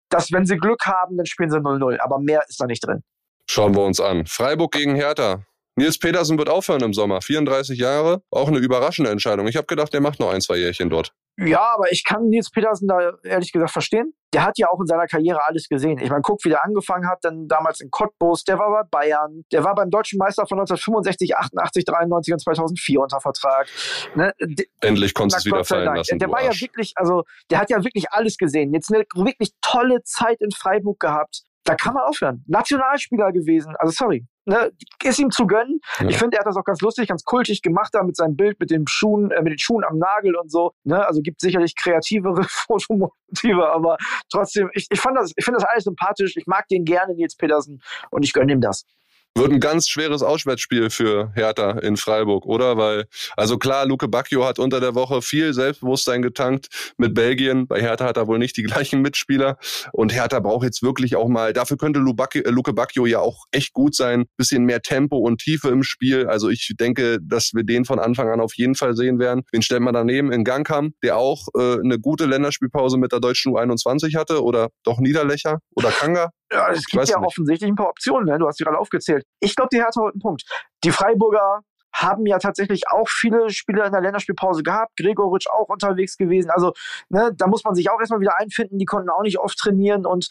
dass 0.08 0.32
wenn 0.32 0.46
sie 0.46 0.56
Glück 0.56 0.86
haben, 0.86 1.16
dann 1.16 1.26
spielen 1.26 1.50
sie 1.50 1.58
0-0. 1.58 2.00
Aber 2.00 2.18
mehr 2.18 2.42
ist 2.48 2.60
da 2.60 2.66
nicht 2.66 2.84
drin. 2.84 3.02
Schauen 3.48 3.74
wir 3.74 3.82
uns 3.82 4.00
an. 4.00 4.26
Freiburg 4.26 4.72
gegen 4.72 4.94
Hertha. 4.94 5.44
Nils 5.78 5.98
Petersen 5.98 6.36
wird 6.38 6.48
aufhören 6.48 6.82
im 6.82 6.92
Sommer. 6.92 7.22
34 7.22 7.78
Jahre. 7.78 8.22
Auch 8.30 8.48
eine 8.48 8.58
überraschende 8.58 9.10
Entscheidung. 9.10 9.46
Ich 9.46 9.56
habe 9.56 9.66
gedacht, 9.66 9.92
der 9.92 10.00
macht 10.00 10.18
noch 10.20 10.30
ein, 10.30 10.40
zwei 10.40 10.56
Jährchen 10.56 10.90
dort. 10.90 11.12
Ja, 11.38 11.72
aber 11.74 11.92
ich 11.92 12.04
kann 12.04 12.28
Nils 12.28 12.50
Petersen 12.50 12.88
da 12.88 13.12
ehrlich 13.22 13.52
gesagt 13.52 13.70
verstehen. 13.70 14.12
Der 14.34 14.44
hat 14.44 14.58
ja 14.58 14.68
auch 14.68 14.80
in 14.80 14.86
seiner 14.86 15.06
Karriere 15.06 15.46
alles 15.46 15.68
gesehen. 15.68 15.98
Ich 16.00 16.10
meine, 16.10 16.20
guck, 16.20 16.44
wie 16.44 16.48
der 16.48 16.64
angefangen 16.64 17.08
hat, 17.08 17.20
dann 17.22 17.46
damals 17.46 17.80
in 17.80 17.90
Cottbus, 17.92 18.42
der 18.42 18.58
war 18.58 18.70
bei 18.70 18.82
Bayern, 18.90 19.44
der 19.52 19.62
war 19.62 19.74
beim 19.76 19.88
deutschen 19.88 20.18
Meister 20.18 20.46
von 20.48 20.58
1965, 20.58 21.36
88, 21.36 21.84
93 21.84 22.32
und 22.34 22.40
2004 22.40 23.00
unter 23.00 23.20
Vertrag. 23.20 23.68
Ne? 24.16 24.34
Endlich 24.80 25.14
konntest 25.14 25.46
du 25.46 25.50
es 25.50 25.54
wieder 25.54 25.64
fallen 25.64 25.94
lassen. 25.94 26.18
Der 26.18 26.28
war 26.28 26.40
Arsch. 26.40 26.60
ja 26.60 26.66
wirklich, 26.66 26.92
also 26.96 27.22
der 27.50 27.60
hat 27.60 27.70
ja 27.70 27.84
wirklich 27.84 28.10
alles 28.10 28.36
gesehen. 28.36 28.74
Jetzt 28.74 28.92
eine 28.92 29.04
wirklich 29.14 29.52
tolle 29.60 30.02
Zeit 30.02 30.40
in 30.40 30.50
Freiburg 30.50 30.98
gehabt 30.98 31.44
da 31.68 31.74
kann 31.74 31.92
man 31.92 32.04
aufhören. 32.04 32.42
Nationalspieler 32.46 33.30
gewesen, 33.30 33.74
also 33.78 33.92
sorry. 33.92 34.26
Ne, 34.46 34.72
ist 35.04 35.18
ihm 35.18 35.30
zu 35.30 35.46
gönnen. 35.46 35.78
Ja. 36.00 36.08
Ich 36.08 36.16
finde, 36.16 36.38
er 36.38 36.40
hat 36.40 36.46
das 36.46 36.56
auch 36.56 36.64
ganz 36.64 36.80
lustig, 36.80 37.08
ganz 37.08 37.22
kultig 37.22 37.60
gemacht 37.60 37.90
da 37.92 38.02
mit 38.02 38.16
seinem 38.16 38.34
Bild 38.34 38.58
mit 38.58 38.70
den 38.70 38.86
Schuhen, 38.88 39.30
äh, 39.30 39.42
mit 39.42 39.52
den 39.52 39.58
Schuhen 39.58 39.84
am 39.84 39.98
Nagel 39.98 40.36
und 40.36 40.50
so. 40.50 40.72
Ne, 40.84 41.06
also 41.06 41.20
gibt 41.20 41.42
sicherlich 41.42 41.76
kreativere 41.76 42.42
Fotomotive, 42.48 43.68
aber 43.68 43.98
trotzdem, 44.32 44.70
ich, 44.72 44.86
ich 44.90 44.98
fand 44.98 45.18
das, 45.18 45.32
ich 45.36 45.44
finde 45.44 45.60
das 45.60 45.68
alles 45.68 45.84
sympathisch. 45.84 46.34
Ich 46.38 46.46
mag 46.46 46.66
den 46.68 46.86
gerne, 46.86 47.14
Nils 47.14 47.36
Petersen, 47.36 47.82
und 48.10 48.24
ich 48.24 48.32
gönne 48.32 48.52
ihm 48.52 48.62
das. 48.62 48.86
Wird 49.34 49.52
ein 49.52 49.60
ganz 49.60 49.88
schweres 49.88 50.22
Auswärtsspiel 50.22 50.90
für 50.90 51.32
Hertha 51.34 51.78
in 51.78 51.96
Freiburg, 51.96 52.44
oder? 52.44 52.76
Weil, 52.76 53.06
also 53.36 53.56
klar, 53.56 53.86
Luke 53.86 54.08
Bacchio 54.08 54.44
hat 54.44 54.58
unter 54.58 54.80
der 54.80 54.96
Woche 54.96 55.22
viel 55.22 55.54
Selbstbewusstsein 55.54 56.22
getankt 56.22 56.66
mit 56.96 57.14
Belgien. 57.14 57.68
Bei 57.68 57.80
Hertha 57.80 58.04
hat 58.04 58.16
er 58.16 58.26
wohl 58.26 58.38
nicht 58.38 58.56
die 58.56 58.62
gleichen 58.64 59.00
Mitspieler. 59.00 59.56
Und 59.92 60.12
Hertha 60.12 60.40
braucht 60.40 60.64
jetzt 60.64 60.82
wirklich 60.82 61.14
auch 61.14 61.28
mal, 61.28 61.52
dafür 61.52 61.76
könnte 61.76 62.00
äh, 62.00 62.50
Luke 62.50 62.72
Bacchio 62.72 63.06
ja 63.06 63.20
auch 63.20 63.44
echt 63.52 63.72
gut 63.72 63.94
sein. 63.94 64.24
Bisschen 64.36 64.64
mehr 64.64 64.82
Tempo 64.82 65.18
und 65.18 65.40
Tiefe 65.40 65.68
im 65.68 65.84
Spiel. 65.84 66.26
Also 66.26 66.48
ich 66.48 66.72
denke, 66.78 67.18
dass 67.22 67.52
wir 67.54 67.62
den 67.62 67.84
von 67.84 68.00
Anfang 68.00 68.28
an 68.28 68.40
auf 68.40 68.54
jeden 68.56 68.74
Fall 68.74 68.96
sehen 68.96 69.20
werden. 69.20 69.42
Den 69.54 69.62
stellt 69.62 69.82
man 69.82 69.94
daneben 69.94 70.32
in 70.32 70.42
Gangkam, 70.42 70.94
der 71.02 71.16
auch 71.16 71.46
äh, 71.56 71.78
eine 71.78 72.00
gute 72.00 72.26
Länderspielpause 72.26 72.98
mit 72.98 73.12
der 73.12 73.20
deutschen 73.20 73.52
U21 73.52 74.16
hatte. 74.18 74.42
Oder 74.42 74.70
doch 74.82 74.98
Niederlöcher 74.98 75.58
oder 75.76 75.90
Kanga. 75.90 76.30
Ja, 76.52 76.70
es 76.70 76.86
gibt 76.86 77.08
ja 77.08 77.18
nicht. 77.18 77.26
offensichtlich 77.26 77.70
ein 77.70 77.76
paar 77.76 77.90
Optionen, 77.90 78.26
ne? 78.26 78.38
du 78.38 78.46
hast 78.46 78.58
sie 78.58 78.64
gerade 78.64 78.78
aufgezählt. 78.78 79.24
Ich 79.40 79.54
glaube, 79.54 79.68
die 79.72 79.78
Hertha 79.78 80.02
hat 80.02 80.14
einen 80.14 80.20
Punkt. 80.20 80.44
Die 80.82 80.90
Freiburger 80.90 81.60
haben 81.94 82.26
ja 82.26 82.38
tatsächlich 82.38 82.88
auch 82.90 83.08
viele 83.08 83.50
Spieler 83.50 83.86
in 83.86 83.92
der 83.92 84.00
Länderspielpause 84.00 84.62
gehabt. 84.62 84.96
Gregoritsch 84.96 85.48
auch 85.48 85.68
unterwegs 85.68 86.16
gewesen. 86.16 86.50
Also, 86.50 86.72
ne, 87.08 87.32
da 87.34 87.46
muss 87.46 87.64
man 87.64 87.74
sich 87.74 87.90
auch 87.90 87.98
erstmal 87.98 88.20
wieder 88.20 88.38
einfinden. 88.38 88.78
Die 88.78 88.84
konnten 88.84 89.10
auch 89.10 89.22
nicht 89.22 89.38
oft 89.38 89.58
trainieren 89.58 90.06
und 90.06 90.28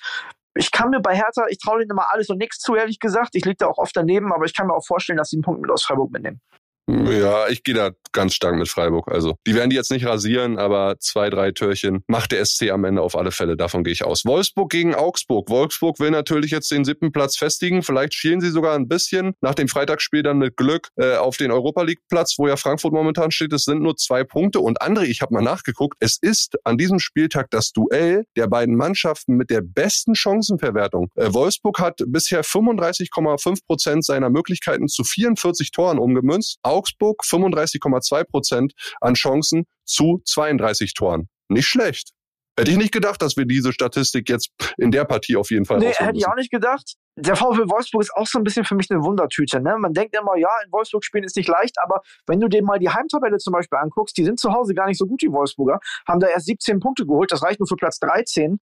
ich 0.55 0.71
kann 0.71 0.89
mir 0.89 1.01
bei 1.01 1.15
Hertha, 1.15 1.45
ich 1.50 1.59
traue 1.59 1.79
denen 1.79 1.91
immer 1.91 2.12
alles 2.12 2.29
und 2.29 2.38
nichts 2.38 2.57
zu, 2.59 2.75
ehrlich 2.75 3.00
gesagt. 3.00 3.36
Ich 3.36 3.45
liege 3.45 3.57
da 3.59 3.67
auch 3.67 3.77
oft 3.77 3.95
daneben, 3.95 4.33
aber 4.33 4.45
ich 4.45 4.55
kann 4.55 4.67
mir 4.67 4.74
auch 4.74 4.86
vorstellen, 4.86 5.17
dass 5.17 5.29
sie 5.29 5.36
einen 5.36 5.43
Punkt 5.43 5.62
mit 5.62 5.69
aus 5.69 5.83
Freiburg 5.83 6.12
mitnehmen. 6.12 6.41
Ja, 6.89 7.47
ich 7.47 7.63
gehe 7.63 7.75
da 7.75 7.91
ganz 8.17 8.33
stark 8.33 8.55
mit 8.55 8.67
Freiburg. 8.67 9.12
Also, 9.12 9.36
die 9.45 9.53
werden 9.53 9.69
die 9.69 9.75
jetzt 9.75 9.91
nicht 9.91 10.07
rasieren, 10.07 10.57
aber 10.57 10.95
zwei, 11.00 11.29
drei 11.29 11.51
Türchen 11.51 12.03
macht 12.07 12.31
der 12.31 12.43
SC 12.43 12.71
am 12.71 12.83
Ende 12.83 13.03
auf 13.03 13.15
alle 13.15 13.29
Fälle. 13.31 13.55
Davon 13.55 13.83
gehe 13.83 13.93
ich 13.93 14.03
aus. 14.03 14.25
Wolfsburg 14.25 14.71
gegen 14.71 14.95
Augsburg. 14.95 15.50
Wolfsburg 15.51 16.00
will 16.00 16.09
natürlich 16.09 16.50
jetzt 16.50 16.71
den 16.71 16.83
siebten 16.83 17.12
Platz 17.12 17.38
festigen. 17.38 17.83
Vielleicht 17.83 18.15
schielen 18.15 18.41
sie 18.41 18.50
sogar 18.50 18.74
ein 18.74 18.88
bisschen 18.88 19.33
nach 19.41 19.53
dem 19.53 19.67
Freitagsspiel 19.67 20.24
dann 20.24 20.39
mit 20.39 20.57
Glück 20.57 20.89
äh, 20.95 21.15
auf 21.17 21.38
den 21.38 21.51
Europa 21.51 21.83
League 21.83 22.00
Platz, 22.09 22.39
wo 22.39 22.47
ja 22.47 22.57
Frankfurt 22.57 22.91
momentan 22.91 23.29
steht. 23.29 23.53
Es 23.53 23.65
sind 23.65 23.83
nur 23.83 23.95
zwei 23.97 24.24
Punkte. 24.24 24.62
Und 24.62 24.81
André, 24.81 25.03
ich 25.03 25.21
habe 25.21 25.36
mal 25.36 25.43
nachgeguckt. 25.43 25.97
Es 26.00 26.17
ist 26.19 26.55
an 26.63 26.79
diesem 26.79 26.97
Spieltag 26.97 27.51
das 27.51 27.71
Duell 27.71 28.25
der 28.36 28.47
beiden 28.47 28.75
Mannschaften 28.75 29.36
mit 29.36 29.51
der 29.51 29.62
besten 29.62 30.15
Chancenverwertung. 30.15 31.12
Äh, 31.13 31.31
Wolfsburg 31.33 31.79
hat 31.79 32.01
bisher 32.07 32.43
35,5 32.43 33.59
Prozent 33.67 34.03
seiner 34.03 34.31
Möglichkeiten 34.31 34.88
zu 34.88 35.03
44 35.03 35.69
Toren 35.69 36.00
umgemünzt. 36.00 36.57
Augsburg 36.63 37.21
35,2 37.24 38.07
Prozent 38.24 38.74
an 39.02 39.14
Chancen 39.14 39.66
zu 39.86 40.22
32 40.26 40.94
Toren. 40.94 41.30
Nicht 41.50 41.68
schlecht. 41.68 42.12
Hätte 42.60 42.72
ich 42.72 42.78
nicht 42.78 42.92
gedacht, 42.92 43.22
dass 43.22 43.38
wir 43.38 43.46
diese 43.46 43.72
Statistik 43.72 44.30
jetzt 44.30 44.50
in 44.78 44.90
der 44.90 45.06
Partie 45.06 45.36
auf 45.36 45.52
jeden 45.52 45.66
Fall 45.66 45.78
Nee, 45.78 45.94
hätte 45.94 46.18
ich 46.18 46.28
auch 46.28 46.36
nicht 46.36 46.50
gedacht. 46.50 46.96
Der 47.16 47.36
VfL 47.36 47.70
Wolfsburg 47.70 48.02
ist 48.02 48.14
auch 48.16 48.28
so 48.28 48.40
ein 48.40 48.44
bisschen 48.44 48.64
für 48.64 48.76
mich 48.76 48.90
eine 48.90 49.04
Wundertüte. 49.04 49.60
Ne? 49.60 49.76
Man 49.80 49.94
denkt 49.94 50.16
immer, 50.16 50.38
ja, 50.38 50.50
in 50.66 50.72
Wolfsburg 50.72 51.04
spielen 51.04 51.24
ist 51.24 51.36
nicht 51.36 51.50
leicht, 51.50 51.76
aber 51.84 52.02
wenn 52.28 52.40
du 52.40 52.48
dir 52.48 52.64
mal 52.64 52.80
die 52.80 52.90
Heimtabelle 52.90 53.38
zum 53.38 53.54
Beispiel 53.54 53.78
anguckst, 53.78 54.18
die 54.18 54.24
sind 54.24 54.40
zu 54.40 54.54
Hause 54.54 54.74
gar 54.74 54.88
nicht 54.88 55.00
so 55.00 55.06
gut, 55.06 55.22
die 55.22 55.32
Wolfsburger, 55.32 55.80
haben 56.08 56.20
da 56.20 56.28
erst 56.28 56.48
17 56.48 56.80
Punkte 56.80 57.06
geholt, 57.06 57.32
das 57.32 57.44
reicht 57.44 57.60
nur 57.60 57.68
für 57.68 57.76
Platz 57.76 58.00
13. 58.00 58.60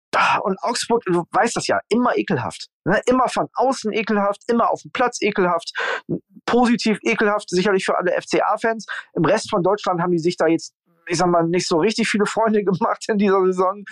Und 0.44 0.58
Augsburg, 0.62 1.04
du 1.06 1.24
weißt 1.32 1.56
das 1.56 1.68
ja, 1.68 1.80
immer 1.90 2.18
ekelhaft. 2.18 2.68
Ne? 2.86 3.02
Immer 3.06 3.30
von 3.30 3.48
außen 3.54 3.94
ekelhaft, 3.94 4.42
immer 4.48 4.72
auf 4.72 4.82
dem 4.82 4.92
Platz 4.92 5.22
ekelhaft, 5.22 5.72
positiv 6.46 7.00
ekelhaft, 7.04 7.50
sicherlich 7.50 7.86
für 7.86 7.98
alle 7.98 8.12
FCA-Fans. 8.12 8.86
Im 9.14 9.26
Rest 9.26 9.50
von 9.50 9.64
Deutschland 9.64 10.02
haben 10.02 10.12
die 10.12 10.20
sich 10.20 10.38
da 10.38 10.48
jetzt 10.48 10.74
ich 11.08 11.18
sag 11.18 11.28
mal, 11.28 11.44
nicht 11.44 11.68
so 11.68 11.78
richtig 11.78 12.08
viele 12.10 12.26
Freunde 12.26 12.64
gemacht 12.64 13.06
in 13.08 13.18
dieser 13.18 13.44
Saison. 13.46 13.84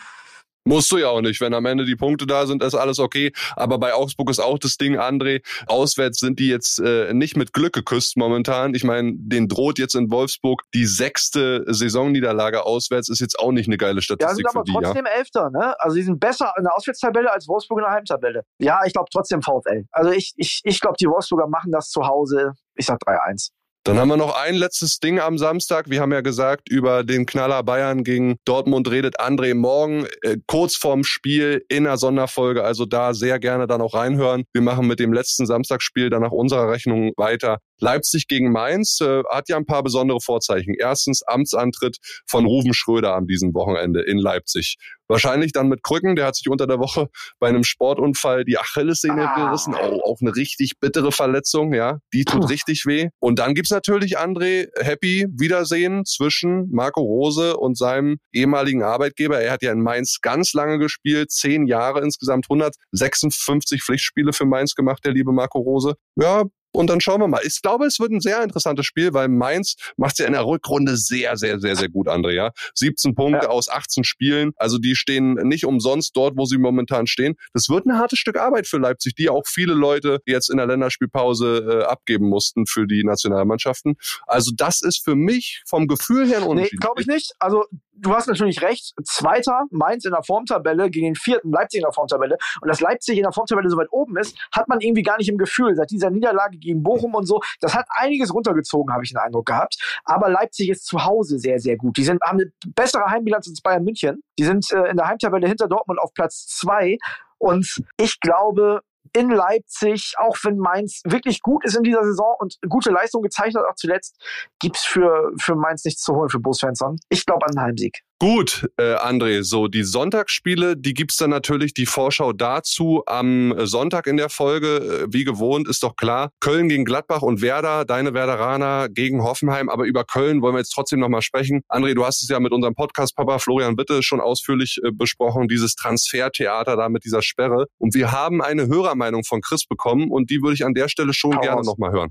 Musst 0.66 0.92
du 0.92 0.98
ja 0.98 1.08
auch 1.10 1.22
nicht. 1.22 1.42
Wenn 1.42 1.54
am 1.54 1.66
Ende 1.66 1.86
die 1.86 1.96
Punkte 1.96 2.28
da 2.28 2.46
sind, 2.46 2.64
ist 2.64 2.76
alles 2.76 3.00
okay. 3.00 3.32
Aber 3.56 3.80
bei 3.80 3.94
Augsburg 3.94 4.30
ist 4.30 4.40
auch 4.40 4.60
das 4.60 4.78
Ding, 4.78 4.98
André, 4.98 5.42
auswärts 5.68 6.20
sind 6.20 6.40
die 6.40 6.48
jetzt 6.48 6.80
äh, 6.80 7.14
nicht 7.14 7.38
mit 7.38 7.54
Glück 7.54 7.74
geküsst 7.74 8.18
momentan. 8.18 8.74
Ich 8.76 8.84
meine, 8.84 9.14
den 9.16 9.48
droht 9.48 9.80
jetzt 9.80 9.96
in 9.96 10.12
Wolfsburg 10.12 10.64
die 10.74 10.86
sechste 10.86 11.64
Saisonniederlage 11.68 12.66
auswärts, 12.66 13.10
ist 13.10 13.20
jetzt 13.20 13.40
auch 13.40 13.52
nicht 13.52 13.68
eine 13.68 13.78
geile 13.78 14.02
Statistik 14.02 14.30
ja, 14.30 14.36
sind 14.36 14.50
aber 14.50 14.64
die, 14.64 14.74
trotzdem 14.74 15.06
ja. 15.06 15.12
Elfter, 15.18 15.50
ne? 15.50 15.80
Also 15.80 15.96
die 15.96 16.04
sind 16.04 16.20
besser 16.20 16.54
in 16.58 16.64
der 16.64 16.76
Auswärtstabelle 16.76 17.32
als 17.32 17.48
Wolfsburg 17.48 17.80
in 17.80 17.86
der 17.86 17.94
Heimtabelle. 17.94 18.44
Ja, 18.60 18.82
ich 18.86 18.94
glaube 18.94 19.10
trotzdem 19.12 19.42
VfL. 19.42 19.86
Also 19.92 20.12
ich, 20.12 20.34
ich, 20.36 20.62
ich 20.64 20.80
glaube, 20.80 20.98
die 21.00 21.08
Wolfsburger 21.08 21.48
machen 21.48 21.72
das 21.72 21.90
zu 21.90 22.06
Hause. 22.06 22.54
Ich 22.76 22.86
sag 22.86 23.00
3-1. 23.02 23.50
Dann 23.84 23.98
haben 23.98 24.10
wir 24.10 24.18
noch 24.18 24.36
ein 24.36 24.56
letztes 24.56 25.00
Ding 25.00 25.20
am 25.20 25.38
Samstag. 25.38 25.90
Wir 25.90 26.02
haben 26.02 26.12
ja 26.12 26.22
gesagt, 26.22 26.70
über 26.70 27.04
den 27.04 27.26
Knaller 27.26 27.64
Bayern 27.64 28.04
gegen 28.04 28.36
Dortmund 28.46 28.92
redet 28.92 29.20
André 29.20 29.56
morgen 29.56 30.06
äh, 30.22 30.38
kurz 30.48 30.76
vorm 30.76 31.04
Spiel 31.04 31.64
in 31.70 31.88
einer 31.88 31.98
Sonderfolge. 31.98 32.64
Also 32.64 32.86
da 32.86 33.14
sehr 33.14 33.40
gerne 33.40 33.68
dann 33.68 33.82
auch 33.82 33.94
reinhören. 33.94 34.44
Wir 34.54 34.62
machen 34.62 34.86
mit 34.86 35.00
dem 35.00 35.14
letzten 35.14 35.46
Samstagsspiel 35.46 36.10
dann 36.10 36.22
nach 36.22 36.32
unserer 36.32 36.70
Rechnung 36.70 37.14
weiter. 37.16 37.60
Leipzig 37.80 38.28
gegen 38.28 38.52
Mainz 38.52 39.00
äh, 39.02 39.24
hat 39.30 39.50
ja 39.50 39.58
ein 39.58 39.66
paar 39.66 39.84
besondere 39.84 40.20
Vorzeichen. 40.22 40.76
Erstens 40.78 41.24
Amtsantritt 41.24 41.98
von 42.28 42.46
Ruven 42.46 42.74
Schröder 42.74 43.16
am 43.16 43.28
diesem 43.28 43.54
Wochenende 43.54 44.02
in 44.02 44.18
Leipzig. 44.18 44.78
Wahrscheinlich 45.10 45.54
dann 45.54 45.70
mit 45.70 45.82
Krücken. 45.84 46.16
Der 46.16 46.28
hat 46.28 46.36
sich 46.36 46.50
unter 46.50 46.68
der 46.68 46.78
Woche 46.78 47.10
bei 47.40 47.50
einem 47.50 47.64
Sportunfall 47.64 48.46
die 48.46 48.60
Achillessehne 48.60 49.28
ah. 49.28 49.36
gerissen. 49.36 49.74
Auch, 49.74 50.04
auch 50.04 50.18
eine 50.22 50.36
richtig 50.36 50.74
bittere 50.80 51.12
Verletzung, 51.12 51.74
ja. 51.74 52.00
Die 52.14 52.26
tut 52.26 52.42
Puh. 52.42 52.48
richtig 52.48 52.86
weh. 52.86 53.10
Und 53.20 53.40
dann 53.40 53.56
gibt's 53.56 53.72
natürlich, 53.72 54.20
André, 54.20 54.68
Happy 54.80 55.26
Wiedersehen 55.32 56.06
zwischen 56.06 56.70
Marco 56.72 57.02
Rose 57.02 57.58
und 57.58 57.76
seinem 57.76 58.18
ehemaligen 58.32 58.84
Arbeitgeber. 58.84 59.42
Er 59.42 59.52
hat 59.52 59.64
ja 59.64 59.72
in 59.72 59.82
Mainz 59.82 60.20
ganz 60.22 60.54
lange 60.54 60.78
gespielt, 60.78 61.32
zehn 61.32 61.66
Jahre 61.66 62.02
insgesamt, 62.02 62.46
156 62.48 63.82
Pflichtspiele 63.84 64.32
für 64.32 64.46
Mainz 64.46 64.76
gemacht, 64.76 65.04
der 65.04 65.14
liebe 65.14 65.32
Marco 65.32 65.58
Rose. 65.58 65.96
Ja, 66.16 66.44
und 66.72 66.90
dann 66.90 67.02
schauen 67.02 67.22
wir 67.22 67.28
mal. 67.28 67.42
Ich 67.44 67.62
glaube, 67.62 67.86
es 67.86 68.00
wird 68.00 68.12
ein 68.12 68.22
sehr 68.22 68.44
interessantes 68.44 68.86
Spiel, 68.86 69.14
weil 69.14 69.28
Mainz 69.28 69.76
macht 69.98 70.14
es 70.14 70.20
ja 70.20 70.28
in 70.28 70.34
der 70.34 70.46
Rückrunde 70.46 70.98
sehr, 70.98 71.38
sehr, 71.38 71.60
sehr, 71.60 71.76
sehr 71.76 71.90
gut, 71.90 72.08
Andrea. 72.08 72.52
17 72.76 73.16
Punkte 73.16 73.46
ja. 73.46 73.50
aus 73.50 73.70
18 73.70 74.04
Spielen. 74.04 74.52
Also 74.58 74.78
die 74.78 74.96
stehen 74.96 75.34
nicht 75.34 75.66
umsonst 75.66 76.16
dort, 76.16 76.38
wo 76.38 76.46
sie 76.46 76.58
momentan 76.58 77.08
stehen. 77.08 77.36
Das 77.54 77.70
wird 77.70 77.86
ein 77.86 77.98
hartes 77.98 78.20
Stück 78.20 78.38
Arbeit 78.38 78.68
für 78.68 78.78
Leipzig, 78.78 79.16
die 79.16 79.30
auch 79.30 79.48
viele 79.48 79.74
Leute 79.74 80.20
jetzt 80.26 80.50
in 80.50 80.58
der 80.58 80.68
Länderspielpause 80.68 81.82
äh, 81.82 81.84
abgeben 81.86 82.30
mussten 82.30 82.66
für 82.66 82.88
die 82.88 83.04
Nationalmannschaften. 83.04 83.96
Also 84.28 84.52
das 84.56 84.82
ist 84.82 85.04
für 85.04 85.16
mich 85.16 85.64
vom 85.66 85.88
Gefühl 85.88 86.28
her 86.28 86.38
ein 86.38 86.44
Unterschied. 86.44 86.74
Nee, 86.74 86.80
glaube 86.80 87.02
ich 87.02 87.08
nicht. 87.08 87.34
Also 87.40 87.66
du 88.02 88.14
hast 88.14 88.28
natürlich 88.28 88.62
recht. 88.62 88.94
Zweiter 89.04 89.66
Mainz 89.72 90.06
in 90.06 90.12
der 90.12 90.24
Formtabelle 90.24 90.90
gegen 90.90 91.08
den 91.08 91.16
vierten 91.16 91.52
Leipzig 91.52 91.80
in 91.80 91.84
der 91.84 91.94
Formtabelle. 91.94 92.38
Und 92.62 92.68
dass 92.68 92.82
Leipzig 92.82 93.18
in 93.18 93.24
der 93.24 93.32
Formtabelle 93.32 93.70
so 93.70 93.78
weit 93.78 93.92
oben 93.92 94.18
ist, 94.18 94.38
hat 94.52 94.68
man 94.68 94.80
irgendwie 94.80 95.04
gar 95.04 95.18
nicht 95.18 95.30
im 95.30 95.38
Gefühl. 95.38 95.76
Seit 95.76 95.92
dieser 95.92 96.10
Niederlage 96.10 96.58
gegen 96.58 96.84
Bochum 96.84 97.16
und 97.16 97.26
so, 97.26 97.42
das 97.60 97.76
hat 97.76 97.88
einiges 97.90 98.34
runtergezogen, 98.34 98.94
habe 98.94 99.04
ich 99.04 99.12
den 99.12 99.18
Eindruck 99.18 99.46
gehabt. 99.46 99.78
Aber 100.06 100.30
Leipzig 100.30 100.70
ist 100.70 100.86
zu 100.86 101.04
Hause 101.06 101.40
sehr, 101.40 101.60
sehr 101.60 101.78
gut. 101.78 101.98
Die 101.98 102.04
sind, 102.04 102.22
haben 102.22 102.40
eine 102.40 102.52
bessere 102.76 103.06
Heimbilanz 103.06 103.48
als 103.48 103.62
Bayern 103.62 103.84
München. 103.84 104.24
Die 104.38 104.44
sind 104.44 104.72
äh, 104.72 104.90
in 104.90 104.98
der 104.98 105.08
Heimtabelle 105.08 105.48
hinter 105.48 105.68
Dortmund 105.68 106.00
auf 106.00 106.14
Platz 106.14 106.48
zwei. 106.48 106.98
Und 107.38 107.82
ich 107.98 108.20
glaube, 108.20 108.82
in 109.14 109.30
Leipzig, 109.30 110.14
auch 110.18 110.38
wenn 110.44 110.58
Mainz 110.58 111.02
wirklich 111.06 111.42
gut 111.42 111.66
ist 111.66 111.76
in 111.76 111.84
dieser 111.84 112.04
Saison 112.04 112.36
und 112.40 112.58
gute 112.68 112.92
Leistung 112.92 113.22
gezeigt 113.22 113.56
hat, 113.56 113.66
auch 113.66 113.76
zuletzt, 113.76 114.16
gibt's 114.60 114.86
für, 114.86 115.32
für 115.40 115.56
Mainz 115.56 115.86
nichts 115.86 116.02
zu 116.02 116.14
holen 116.16 116.30
für 116.30 116.40
Busfans. 116.40 116.84
Ich 117.10 117.26
glaube 117.26 117.46
an 117.46 117.58
einen 117.58 117.68
Heimsieg. 117.68 118.04
Gut, 118.22 118.68
äh, 118.76 118.96
André, 118.96 119.44
so 119.44 119.70
die 119.70 119.84
Sonntagsspiele, 119.84 120.76
die 120.76 120.94
gibt's 120.94 121.16
dann 121.16 121.30
natürlich 121.30 121.74
die 121.74 121.86
Vorschau 121.86 122.34
dazu 122.34 123.02
am 123.06 123.54
äh, 123.54 123.66
Sonntag 123.66 124.08
in 124.08 124.18
der 124.18 124.28
Folge. 124.28 125.06
Äh, 125.06 125.14
wie 125.14 125.24
gewohnt 125.24 125.70
ist 125.70 125.84
doch 125.84 125.96
klar, 125.96 126.32
Köln 126.42 126.68
gegen 126.68 126.84
Gladbach 126.84 127.22
und 127.22 127.42
Werder, 127.42 127.86
deine 127.86 128.14
Werderaner 128.14 128.90
gegen 128.90 129.24
Hoffenheim. 129.24 129.70
Aber 129.70 129.86
über 129.86 130.04
Köln 130.04 130.42
wollen 130.42 130.54
wir 130.54 130.60
jetzt 130.60 130.72
trotzdem 130.72 131.00
nochmal 131.00 131.22
sprechen. 131.22 131.62
André, 131.70 131.94
du 131.94 132.06
hast 132.06 132.22
es 132.22 132.28
ja 132.28 132.42
mit 132.42 132.52
unserem 132.52 132.76
Podcast-Papa 132.76 133.40
Florian 133.40 133.78
Witte 133.78 134.04
schon 134.04 134.20
ausführlich 134.20 134.82
äh, 134.84 134.92
besprochen, 134.92 135.48
dieses 135.48 135.76
Transfertheater 135.76 136.76
da 136.76 136.90
mit 136.90 137.06
dieser 137.06 137.22
Sperre. 137.22 137.68
Und 137.78 137.96
wir 137.96 138.12
haben 138.12 138.42
eine 138.42 138.68
Hörermeinung 138.68 139.24
von 139.24 139.40
Chris 139.40 139.66
bekommen 139.66 140.12
und 140.12 140.30
die 140.30 140.42
würde 140.42 140.56
ich 140.56 140.66
an 140.66 140.74
der 140.74 140.90
Stelle 140.90 141.14
schon 141.14 141.38
Hau 141.38 141.40
gerne 141.40 141.62
nochmal 141.62 141.94
hören. 141.94 142.10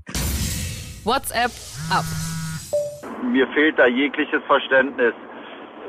WhatsApp 1.03 1.51
ab. 1.91 2.05
Mir 3.31 3.47
fehlt 3.49 3.77
da 3.77 3.85
jegliches 3.85 4.41
Verständnis 4.47 5.13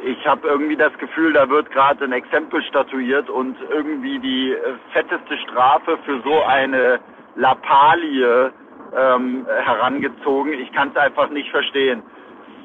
ich 0.04 0.26
habe 0.26 0.48
irgendwie 0.48 0.76
das 0.76 0.96
Gefühl, 0.98 1.32
da 1.32 1.48
wird 1.48 1.70
gerade 1.70 2.04
ein 2.04 2.12
Exempel 2.12 2.62
statuiert 2.64 3.28
und 3.28 3.56
irgendwie 3.70 4.18
die 4.18 4.52
äh, 4.52 4.74
fetteste 4.92 5.36
Strafe 5.38 5.98
für 6.04 6.20
so 6.22 6.42
eine 6.44 7.00
Lappalie 7.36 8.52
ähm, 8.96 9.46
herangezogen. 9.46 10.52
Ich 10.54 10.72
kann 10.72 10.90
es 10.90 10.96
einfach 10.96 11.30
nicht 11.30 11.50
verstehen. 11.50 12.02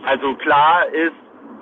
Also 0.06 0.36
klar 0.36 0.88
ist, 0.88 1.16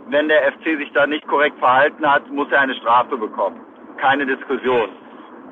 wenn 0.07 0.27
der 0.27 0.51
FC 0.53 0.77
sich 0.77 0.91
da 0.93 1.07
nicht 1.07 1.27
korrekt 1.27 1.57
verhalten 1.59 2.05
hat, 2.09 2.29
muss 2.29 2.51
er 2.51 2.61
eine 2.61 2.75
Strafe 2.75 3.17
bekommen. 3.17 3.61
Keine 3.97 4.25
Diskussion. 4.25 4.89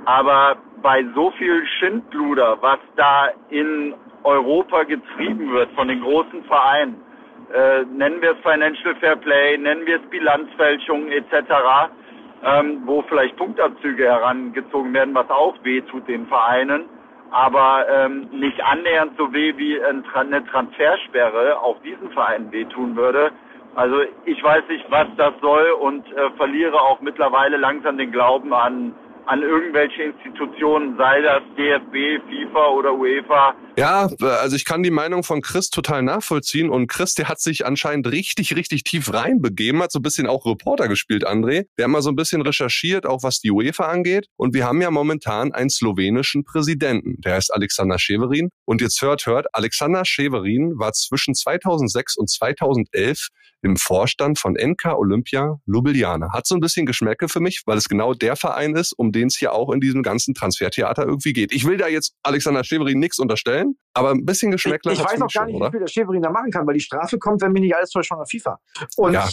Aber 0.05 0.57
bei 0.81 1.05
so 1.15 1.31
viel 1.31 1.65
Schindluder, 1.79 2.57
was 2.61 2.79
da 2.95 3.29
in 3.49 3.93
Europa 4.23 4.83
getrieben 4.83 5.51
wird 5.51 5.71
von 5.71 5.87
den 5.87 6.01
großen 6.01 6.43
Vereinen, 6.45 7.01
äh, 7.53 7.85
nennen 7.85 8.21
wir 8.21 8.31
es 8.31 8.37
Financial 8.39 8.95
Fair 8.95 9.15
Play, 9.15 9.57
nennen 9.57 9.85
wir 9.85 9.97
es 9.97 10.09
Bilanzfälschung 10.09 11.09
etc., 11.09 11.33
ähm, 12.43 12.81
wo 12.85 13.01
vielleicht 13.03 13.35
Punktabzüge 13.37 14.05
herangezogen 14.05 14.93
werden, 14.93 15.13
was 15.13 15.29
auch 15.29 15.55
weh 15.63 15.81
tut 15.81 16.07
den 16.07 16.25
Vereinen, 16.27 16.85
aber 17.29 17.85
ähm, 17.89 18.29
nicht 18.31 18.63
annähernd 18.63 19.13
so 19.17 19.31
weh 19.31 19.55
wie 19.57 19.81
eine 19.83 20.45
Transfersperre 20.45 21.59
auch 21.59 21.81
diesen 21.81 22.09
Vereinen 22.11 22.51
wehtun 22.51 22.95
würde. 22.95 23.31
Also 23.75 24.01
ich 24.25 24.43
weiß 24.43 24.63
nicht, 24.67 24.85
was 24.89 25.07
das 25.17 25.33
soll 25.41 25.71
und 25.79 26.05
äh, 26.11 26.29
verliere 26.37 26.81
auch 26.81 26.99
mittlerweile 27.01 27.57
langsam 27.57 27.97
den 27.97 28.11
Glauben 28.11 28.53
an 28.53 28.93
an 29.25 29.41
irgendwelche 29.41 30.03
Institutionen, 30.03 30.97
sei 30.97 31.21
das 31.21 31.41
DFB, 31.57 32.21
FIFA 32.27 32.67
oder 32.69 32.93
UEFA. 32.93 33.55
Ja, 33.77 34.09
also 34.19 34.55
ich 34.55 34.65
kann 34.65 34.83
die 34.83 34.91
Meinung 34.91 35.23
von 35.23 35.41
Chris 35.41 35.69
total 35.69 36.03
nachvollziehen 36.03 36.69
und 36.69 36.87
Chris, 36.87 37.13
der 37.13 37.29
hat 37.29 37.39
sich 37.39 37.65
anscheinend 37.65 38.07
richtig, 38.11 38.55
richtig 38.55 38.83
tief 38.83 39.13
reinbegeben, 39.13 39.81
hat 39.81 39.93
so 39.93 39.99
ein 39.99 40.01
bisschen 40.01 40.27
auch 40.27 40.45
Reporter 40.45 40.89
gespielt, 40.89 41.25
André. 41.25 41.67
Der 41.77 41.85
hat 41.85 41.91
mal 41.91 42.01
so 42.01 42.09
ein 42.09 42.17
bisschen 42.17 42.41
recherchiert, 42.41 43.05
auch 43.05 43.23
was 43.23 43.39
die 43.39 43.49
UEFA 43.49 43.85
angeht 43.85 44.27
und 44.35 44.53
wir 44.53 44.65
haben 44.65 44.81
ja 44.81 44.91
momentan 44.91 45.53
einen 45.53 45.69
slowenischen 45.69 46.43
Präsidenten, 46.43 47.21
der 47.21 47.35
heißt 47.35 47.53
Alexander 47.53 47.97
Scheverin 47.97 48.49
und 48.65 48.81
jetzt 48.81 49.01
hört, 49.01 49.25
hört, 49.25 49.47
Alexander 49.53 50.03
Scheverin 50.03 50.73
war 50.77 50.91
zwischen 50.91 51.33
2006 51.33 52.17
und 52.17 52.29
2011 52.29 53.29
im 53.61 53.77
Vorstand 53.77 54.39
von 54.39 54.53
NK 54.53 54.97
Olympia 54.97 55.59
Ljubljana. 55.65 56.33
Hat 56.33 56.47
so 56.47 56.55
ein 56.55 56.61
bisschen 56.61 56.85
Geschmäcke 56.85 57.29
für 57.29 57.39
mich, 57.39 57.61
weil 57.65 57.77
es 57.77 57.87
genau 57.87 58.13
der 58.13 58.35
Verein 58.35 58.75
ist, 58.75 58.93
um 58.93 59.11
den 59.11 59.27
es 59.27 59.37
hier 59.37 59.53
auch 59.53 59.71
in 59.71 59.79
diesem 59.79 60.03
ganzen 60.03 60.33
Transfertheater 60.33 61.03
irgendwie 61.05 61.33
geht. 61.33 61.53
Ich 61.53 61.65
will 61.65 61.77
da 61.77 61.87
jetzt 61.87 62.13
Alexander 62.23 62.63
Scheverin 62.63 62.99
nichts 62.99 63.19
unterstellen, 63.19 63.60
aber 63.93 64.11
ein 64.11 64.25
bisschen 64.25 64.51
Geschmäckle 64.51 64.93
Ich, 64.93 64.99
ich 64.99 65.05
weiß 65.05 65.21
auch 65.21 65.31
gar 65.31 65.45
nicht, 65.45 65.55
oder? 65.55 65.67
wie 65.67 65.71
viel 65.71 65.79
der 65.79 65.87
Scheverin 65.87 66.21
da 66.21 66.29
machen 66.29 66.51
kann, 66.51 66.65
weil 66.65 66.75
die 66.75 66.81
Strafe 66.81 67.17
kommt, 67.17 67.41
wenn 67.41 67.51
mich 67.51 67.61
nicht 67.61 67.75
alles 67.75 67.89
täuscht, 67.89 68.09
von 68.09 68.19
der 68.19 68.27
FIFA. 68.27 68.59
Und 68.97 69.13
ja. 69.13 69.27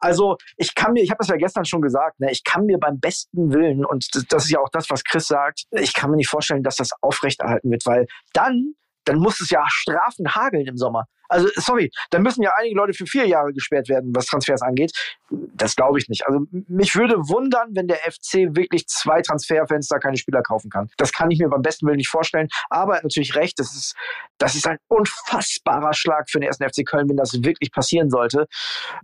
Also 0.00 0.36
ich 0.56 0.74
kann 0.74 0.92
mir, 0.92 1.02
ich 1.02 1.10
habe 1.10 1.18
das 1.18 1.28
ja 1.28 1.36
gestern 1.36 1.64
schon 1.64 1.82
gesagt, 1.82 2.20
ne, 2.20 2.30
ich 2.30 2.44
kann 2.44 2.64
mir 2.66 2.78
beim 2.78 3.00
besten 3.00 3.52
Willen, 3.52 3.84
und 3.84 4.08
das 4.30 4.44
ist 4.44 4.50
ja 4.50 4.60
auch 4.60 4.68
das, 4.70 4.88
was 4.90 5.02
Chris 5.02 5.26
sagt, 5.26 5.64
ich 5.72 5.92
kann 5.92 6.10
mir 6.10 6.16
nicht 6.16 6.28
vorstellen, 6.28 6.62
dass 6.62 6.76
das 6.76 6.90
aufrechterhalten 7.00 7.70
wird, 7.70 7.84
weil 7.84 8.06
dann, 8.32 8.74
dann 9.04 9.18
muss 9.18 9.40
es 9.40 9.50
ja 9.50 9.64
Strafen 9.68 10.34
hageln 10.34 10.66
im 10.66 10.76
Sommer. 10.76 11.06
Also, 11.28 11.48
sorry, 11.56 11.90
da 12.10 12.18
müssen 12.18 12.42
ja 12.42 12.52
einige 12.58 12.76
Leute 12.76 12.92
für 12.92 13.06
vier 13.06 13.26
Jahre 13.26 13.52
gesperrt 13.52 13.88
werden, 13.88 14.12
was 14.14 14.26
Transfers 14.26 14.62
angeht. 14.62 14.92
Das 15.30 15.76
glaube 15.76 15.98
ich 15.98 16.08
nicht. 16.08 16.26
Also, 16.26 16.40
mich 16.50 16.94
würde 16.94 17.16
wundern, 17.28 17.68
wenn 17.72 17.86
der 17.86 17.98
FC 17.98 18.54
wirklich 18.56 18.86
zwei 18.86 19.20
Transferfenster 19.22 19.98
keine 19.98 20.16
Spieler 20.16 20.42
kaufen 20.42 20.70
kann. 20.70 20.88
Das 20.96 21.12
kann 21.12 21.30
ich 21.30 21.38
mir 21.38 21.48
beim 21.48 21.62
besten 21.62 21.86
Willen 21.86 21.96
nicht 21.96 22.08
vorstellen. 22.08 22.48
Aber 22.70 22.94
er 22.94 22.96
hat 22.98 23.04
natürlich 23.04 23.34
recht, 23.34 23.58
das 23.58 23.74
ist, 23.74 23.94
das 24.38 24.54
ist 24.54 24.66
ein 24.66 24.78
unfassbarer 24.88 25.92
Schlag 25.92 26.30
für 26.30 26.40
den 26.40 26.46
ersten 26.46 26.64
FC 26.68 26.86
Köln, 26.86 27.08
wenn 27.08 27.16
das 27.16 27.32
wirklich 27.42 27.72
passieren 27.72 28.10
sollte. 28.10 28.46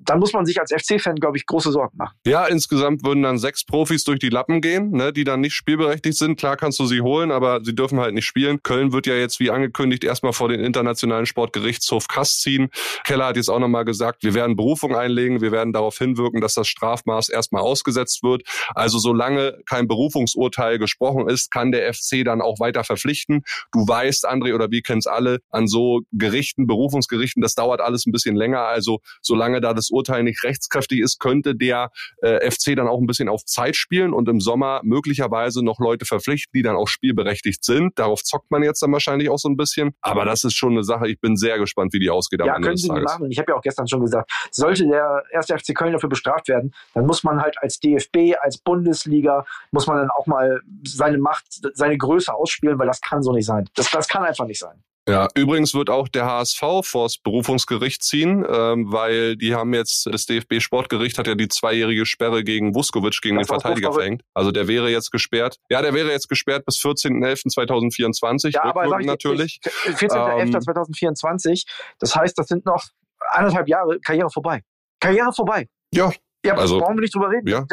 Dann 0.01 0.19
muss 0.19 0.33
man 0.33 0.47
sich 0.47 0.61
als 0.61 0.73
FC-Fan, 0.73 1.17
glaube 1.17 1.37
ich, 1.37 1.47
große 1.47 1.73
Sorgen 1.73 1.97
machen. 1.97 2.17
Ja, 2.27 2.47
insgesamt 2.47 3.05
würden 3.05 3.23
dann 3.23 3.39
sechs 3.39 3.65
Profis 3.65 4.05
durch 4.05 4.19
die 4.19 4.29
Lappen 4.29 4.61
gehen, 4.61 4.93
ne, 4.93 5.13
die 5.13 5.25
dann 5.25 5.41
nicht 5.41 5.55
spielberechtigt 5.55 6.17
sind. 6.17 6.39
Klar 6.39 6.57
kannst 6.57 6.79
du 6.79 6.87
sie 6.87 7.01
holen, 7.01 7.31
aber 7.31 7.63
sie 7.63 7.75
dürfen 7.75 8.01
halt 8.01 8.15
nicht 8.15 8.27
spielen. 8.27 8.63
Köln 8.63 8.93
wird 8.93 9.07
ja 9.07 9.15
jetzt, 9.15 9.41
wie 9.41 9.51
angekündigt, 9.51 10.05
erstmal 10.05 10.33
vor 10.33 10.49
den 10.49 10.61
Internationalen 10.61 11.27
Sportgerichtshof 11.27 12.09
Kass 12.15 12.39
ziehen. 12.39 12.69
Keller 13.05 13.27
hat 13.27 13.37
jetzt 13.37 13.49
auch 13.49 13.59
nochmal 13.59 13.85
gesagt, 13.85 14.23
wir 14.23 14.35
werden 14.35 14.55
Berufung 14.55 14.95
einlegen, 14.95 15.41
wir 15.41 15.51
werden 15.51 15.73
darauf 15.73 15.99
hinwirken, 15.99 16.41
dass 16.41 16.55
das 16.55 16.69
Strafmaß 16.69 17.29
erstmal 17.29 17.63
ausgesetzt 17.63 18.23
wird. 18.23 18.43
Also 18.75 18.99
solange 18.99 19.59
kein 19.67 19.89
Berufungsurteil 19.89 20.79
gesprochen 20.79 21.29
ist, 21.29 21.51
kann 21.51 21.73
der 21.73 21.93
FC 21.93 22.25
dann 22.25 22.41
auch 22.41 22.61
weiter 22.61 22.85
verpflichten. 22.85 23.43
Du 23.73 23.87
weißt, 23.87 24.29
André, 24.29 24.55
oder 24.55 24.71
wir 24.71 24.83
kennen 24.83 25.01
es 25.01 25.07
alle, 25.07 25.41
an 25.51 25.67
so 25.67 26.03
Gerichten, 26.13 26.67
Berufungsgerichten, 26.67 27.43
das 27.43 27.55
dauert 27.55 27.81
alles 27.81 28.07
ein 28.07 28.13
bisschen 28.13 28.37
länger. 28.37 28.61
Also 28.61 29.01
solange 29.21 29.61
da 29.61 29.75
das 29.75 29.91
Urteil 29.91 30.23
nicht 30.23 30.45
rechtskräftig 30.45 31.01
ist, 31.01 31.19
könnte 31.19 31.57
der 31.57 31.91
äh, 32.23 32.49
FC 32.49 32.77
dann 32.77 32.87
auch 32.87 33.01
ein 33.01 33.07
bisschen 33.07 33.29
auf 33.29 33.45
Zeit 33.45 33.75
spielen 33.75 34.13
und 34.13 34.29
im 34.29 34.41
Sommer 34.41 34.81
möglicherweise 34.85 35.65
noch 35.65 35.81
Leute 35.81 36.05
verpflichten, 36.05 36.53
die 36.55 36.63
dann 36.63 36.77
auch 36.77 36.89
spielberechtigt 36.89 37.65
sind. 37.65 37.99
Darauf 37.99 38.23
zockt 38.23 38.51
man 38.51 38.63
jetzt 38.63 38.83
dann 38.83 38.93
wahrscheinlich 38.93 39.31
auch 39.31 39.39
so 39.39 39.49
ein 39.49 39.57
bisschen. 39.57 39.95
Aber 40.01 40.25
das 40.25 40.45
ist 40.45 40.55
schon 40.55 40.73
eine 40.73 40.85
Sache, 40.85 41.09
ich 41.09 41.21
bin 41.21 41.37
sehr 41.37 41.59
gespannt, 41.59 41.93
wie 41.93 41.99
die 41.99 42.04
ausgeht 42.11 42.41
am 42.41 42.47
ja, 42.47 42.57
Ende 42.57 42.69
können 42.69 42.77
Sie 42.77 42.91
nicht 42.91 43.05
machen. 43.05 43.31
Ich 43.31 43.39
habe 43.39 43.53
ja 43.53 43.57
auch 43.57 43.63
gestern 43.63 43.89
schon 43.89 44.01
gesagt, 44.01 44.31
sollte 44.51 44.87
der 44.87 45.25
erste 45.33 45.59
FC 45.59 45.75
Köln 45.75 45.93
dafür 45.93 46.09
bestraft 46.09 46.49
werden, 46.49 46.75
dann 46.95 47.07
muss 47.07 47.25
man 47.25 47.41
halt 47.41 47.57
als 47.61 47.81
DFB, 47.81 48.35
als 48.41 48.59
Bundesliga, 48.59 49.45
muss 49.71 49.87
man 49.87 49.99
dann 49.99 50.11
auch 50.11 50.27
mal 50.27 50.61
seine 50.85 51.19
Macht, 51.19 51.45
seine 51.75 51.97
Größe 51.97 52.33
ausspielen, 52.33 52.79
weil 52.79 52.87
das 52.87 53.01
kann 53.01 53.23
so 53.23 53.33
nicht 53.33 53.47
sein. 53.47 53.69
Das, 53.75 53.91
das 53.91 54.09
kann 54.09 54.25
einfach 54.25 54.47
nicht 54.47 54.61
sein. 54.61 54.83
Ja, 55.07 55.29
übrigens 55.35 55.75
wird 55.75 55.91
auch 55.91 56.09
der 56.09 56.25
HSV 56.25 56.63
vors 56.83 57.19
Berufungsgericht 57.19 58.03
ziehen, 58.03 58.45
ähm, 58.49 58.91
weil 58.91 59.37
die 59.37 59.55
haben 59.55 59.75
jetzt, 59.75 60.07
das 60.07 60.25
DFB-Sportgericht 60.25 61.19
hat 61.19 61.27
ja 61.27 61.35
die 61.35 61.49
zweijährige 61.49 62.07
Sperre 62.07 62.43
gegen 62.43 62.75
Vuskovic, 62.75 63.21
gegen 63.21 63.37
das 63.37 63.47
den 63.47 63.61
Verteidiger 63.61 63.93
verhängt. 63.93 64.23
Also 64.33 64.51
der 64.51 64.67
wäre 64.67 64.89
jetzt 64.89 65.11
gesperrt. 65.11 65.59
Ja, 65.69 65.83
der 65.83 65.93
wäre 65.93 66.11
jetzt 66.11 66.29
gesperrt 66.29 66.65
bis 66.65 66.79
14.11.2024. 66.79 68.55
Ja, 68.55 68.65
aber 68.65 68.89
sag 68.89 69.01
ich 69.03 69.07
natürlich. 69.07 69.61
14.11.2024, 69.63 71.49
ähm, 71.49 71.57
das 71.99 72.17
heißt, 72.17 72.39
das 72.39 72.47
sind 72.47 72.65
noch 72.65 72.85
anderthalb 73.31 73.69
Jahre 73.69 74.01
Karriere 74.01 74.31
vorbei. 74.31 74.63
Karriere 75.01 75.33
vorbei. 75.35 75.69
Ja. 75.93 76.13
Ja, 76.45 76.55
also, 76.57 76.79
brauchen 76.79 76.97
wir 76.97 77.03
nicht 77.03 77.15
drüber 77.15 77.31
reden. 77.31 77.49
Ja. 77.49 77.67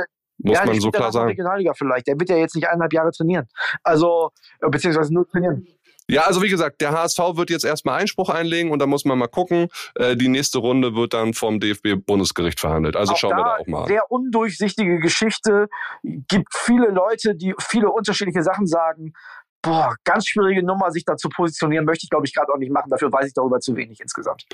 Muss 0.43 0.57
ja, 0.57 0.65
man 0.65 0.79
so 0.79 0.91
klar 0.91 1.11
sagen. 1.11 1.29
Regionalliga 1.29 1.73
vielleicht. 1.73 2.07
Der 2.07 2.19
wird 2.19 2.29
ja 2.29 2.37
jetzt 2.37 2.55
nicht 2.55 2.67
eineinhalb 2.67 2.93
Jahre 2.93 3.11
trainieren. 3.11 3.47
Also, 3.83 4.31
beziehungsweise 4.59 5.13
nur 5.13 5.27
trainieren. 5.27 5.67
Ja, 6.09 6.23
also 6.23 6.41
wie 6.41 6.49
gesagt, 6.49 6.81
der 6.81 6.91
HSV 6.91 7.19
wird 7.35 7.49
jetzt 7.49 7.63
erstmal 7.63 7.99
Einspruch 7.99 8.29
einlegen 8.29 8.71
und 8.71 8.79
da 8.79 8.87
muss 8.87 9.05
man 9.05 9.17
mal 9.17 9.27
gucken. 9.27 9.67
Äh, 9.95 10.15
die 10.15 10.27
nächste 10.27 10.59
Runde 10.59 10.95
wird 10.95 11.13
dann 11.13 11.33
vom 11.33 11.59
DFB-Bundesgericht 11.59 12.59
verhandelt. 12.59 12.95
Also 12.95 13.13
auch 13.13 13.17
schauen 13.17 13.37
wir 13.37 13.43
da 13.43 13.57
auch 13.57 13.67
mal. 13.67 13.87
Sehr 13.87 14.11
undurchsichtige 14.11 14.99
Geschichte. 14.99 15.67
Gibt 16.03 16.53
viele 16.53 16.89
Leute, 16.89 17.35
die 17.35 17.53
viele 17.59 17.89
unterschiedliche 17.89 18.43
Sachen 18.43 18.67
sagen. 18.67 19.13
Boah, 19.61 19.95
ganz 20.03 20.27
schwierige 20.27 20.65
Nummer, 20.65 20.91
sich 20.91 21.05
da 21.05 21.15
zu 21.15 21.29
positionieren, 21.29 21.85
möchte 21.85 22.05
ich, 22.05 22.09
glaube 22.09 22.25
ich, 22.25 22.33
gerade 22.33 22.51
auch 22.51 22.57
nicht 22.57 22.71
machen. 22.71 22.89
Dafür 22.89 23.11
weiß 23.11 23.27
ich 23.27 23.33
darüber 23.33 23.59
zu 23.59 23.75
wenig 23.75 23.99
insgesamt. 24.01 24.45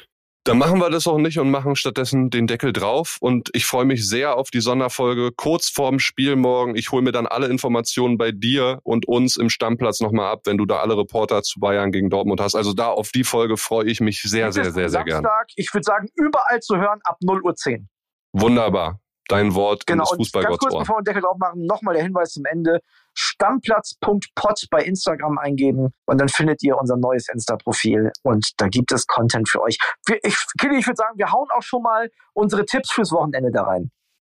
Dann 0.47 0.57
machen 0.57 0.79
wir 0.79 0.89
das 0.89 1.07
auch 1.07 1.17
nicht 1.17 1.39
und 1.39 1.51
machen 1.51 1.75
stattdessen 1.75 2.29
den 2.29 2.47
Deckel 2.47 2.73
drauf. 2.73 3.17
Und 3.19 3.49
ich 3.53 3.65
freue 3.65 3.85
mich 3.85 4.07
sehr 4.07 4.35
auf 4.35 4.49
die 4.49 4.61
Sonderfolge 4.61 5.31
kurz 5.35 5.69
vorm 5.69 5.99
Spiel 5.99 6.35
morgen. 6.35 6.75
Ich 6.75 6.91
hole 6.91 7.01
mir 7.01 7.11
dann 7.11 7.27
alle 7.27 7.47
Informationen 7.47 8.17
bei 8.17 8.31
dir 8.31 8.79
und 8.83 9.07
uns 9.07 9.37
im 9.37 9.49
Stammplatz 9.49 9.99
nochmal 9.99 10.31
ab, 10.31 10.41
wenn 10.45 10.57
du 10.57 10.65
da 10.65 10.77
alle 10.77 10.97
Reporter 10.97 11.43
zu 11.43 11.59
Bayern 11.59 11.91
gegen 11.91 12.09
Dortmund 12.09 12.39
hast. 12.39 12.55
Also 12.55 12.73
da 12.73 12.87
auf 12.87 13.11
die 13.11 13.23
Folge 13.23 13.57
freue 13.57 13.87
ich 13.87 13.99
mich 13.99 14.21
sehr, 14.21 14.51
sehr, 14.51 14.71
sehr, 14.71 14.89
sehr 14.89 15.03
gerne. 15.03 15.27
Ich 15.55 15.73
würde 15.73 15.83
sagen, 15.83 16.07
überall 16.15 16.59
zu 16.61 16.77
hören 16.77 16.99
ab 17.03 17.17
0.10 17.21 17.79
Uhr. 17.79 17.85
Wunderbar 18.33 18.99
dein 19.27 19.55
Wort 19.55 19.85
genau, 19.85 20.03
in 20.03 20.09
das 20.09 20.17
Fußballgotts 20.17 20.59
Ganz 20.59 20.73
kurz 20.73 20.81
bevor 20.83 20.97
wir 20.97 21.01
den 21.01 21.05
Deckel 21.05 21.21
drauf 21.21 21.37
machen, 21.37 21.65
nochmal 21.65 21.93
der 21.93 22.03
Hinweis 22.03 22.33
zum 22.33 22.45
Ende. 22.45 22.79
Stammplatz.pod 23.13 24.67
bei 24.69 24.83
Instagram 24.83 25.37
eingeben 25.39 25.89
und 26.05 26.21
dann 26.21 26.29
findet 26.29 26.61
ihr 26.61 26.77
unser 26.77 26.97
neues 26.97 27.27
Insta-Profil 27.29 28.11
und 28.23 28.51
da 28.57 28.67
gibt 28.67 28.91
es 28.91 29.07
Content 29.07 29.49
für 29.49 29.61
euch. 29.61 29.77
Ich, 30.21 30.37
Kili, 30.59 30.77
ich 30.77 30.85
würde 30.85 30.97
sagen, 30.97 31.17
wir 31.17 31.31
hauen 31.31 31.47
auch 31.55 31.63
schon 31.63 31.81
mal 31.81 32.09
unsere 32.33 32.65
Tipps 32.65 32.91
fürs 32.91 33.11
Wochenende 33.11 33.51
da 33.51 33.63
rein. 33.63 33.89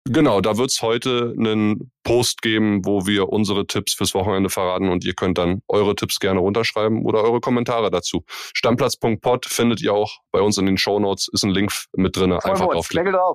Genau, 0.08 0.40
da 0.40 0.56
wird 0.56 0.70
es 0.70 0.82
heute 0.82 1.34
einen 1.36 1.90
Post 2.04 2.40
geben, 2.40 2.84
wo 2.84 3.06
wir 3.06 3.28
unsere 3.30 3.66
Tipps 3.66 3.92
fürs 3.94 4.14
Wochenende 4.14 4.50
verraten 4.50 4.88
und 4.88 5.04
ihr 5.04 5.14
könnt 5.14 5.36
dann 5.36 5.62
eure 5.66 5.96
Tipps 5.96 6.20
gerne 6.20 6.38
runterschreiben 6.38 7.04
oder 7.04 7.22
eure 7.22 7.40
Kommentare 7.40 7.90
dazu. 7.90 8.24
Stammplatz.pod 8.28 9.46
findet 9.46 9.82
ihr 9.82 9.92
auch 9.92 10.18
bei 10.30 10.40
uns 10.40 10.58
in 10.58 10.66
den 10.66 10.78
Show 10.78 11.00
Notes, 11.00 11.28
ist 11.32 11.42
ein 11.42 11.50
Link 11.50 11.72
mit 11.96 12.16
drin, 12.16 12.32
einfach 12.32 12.68
draufklicken. 12.68 13.12
Drauf. 13.12 13.34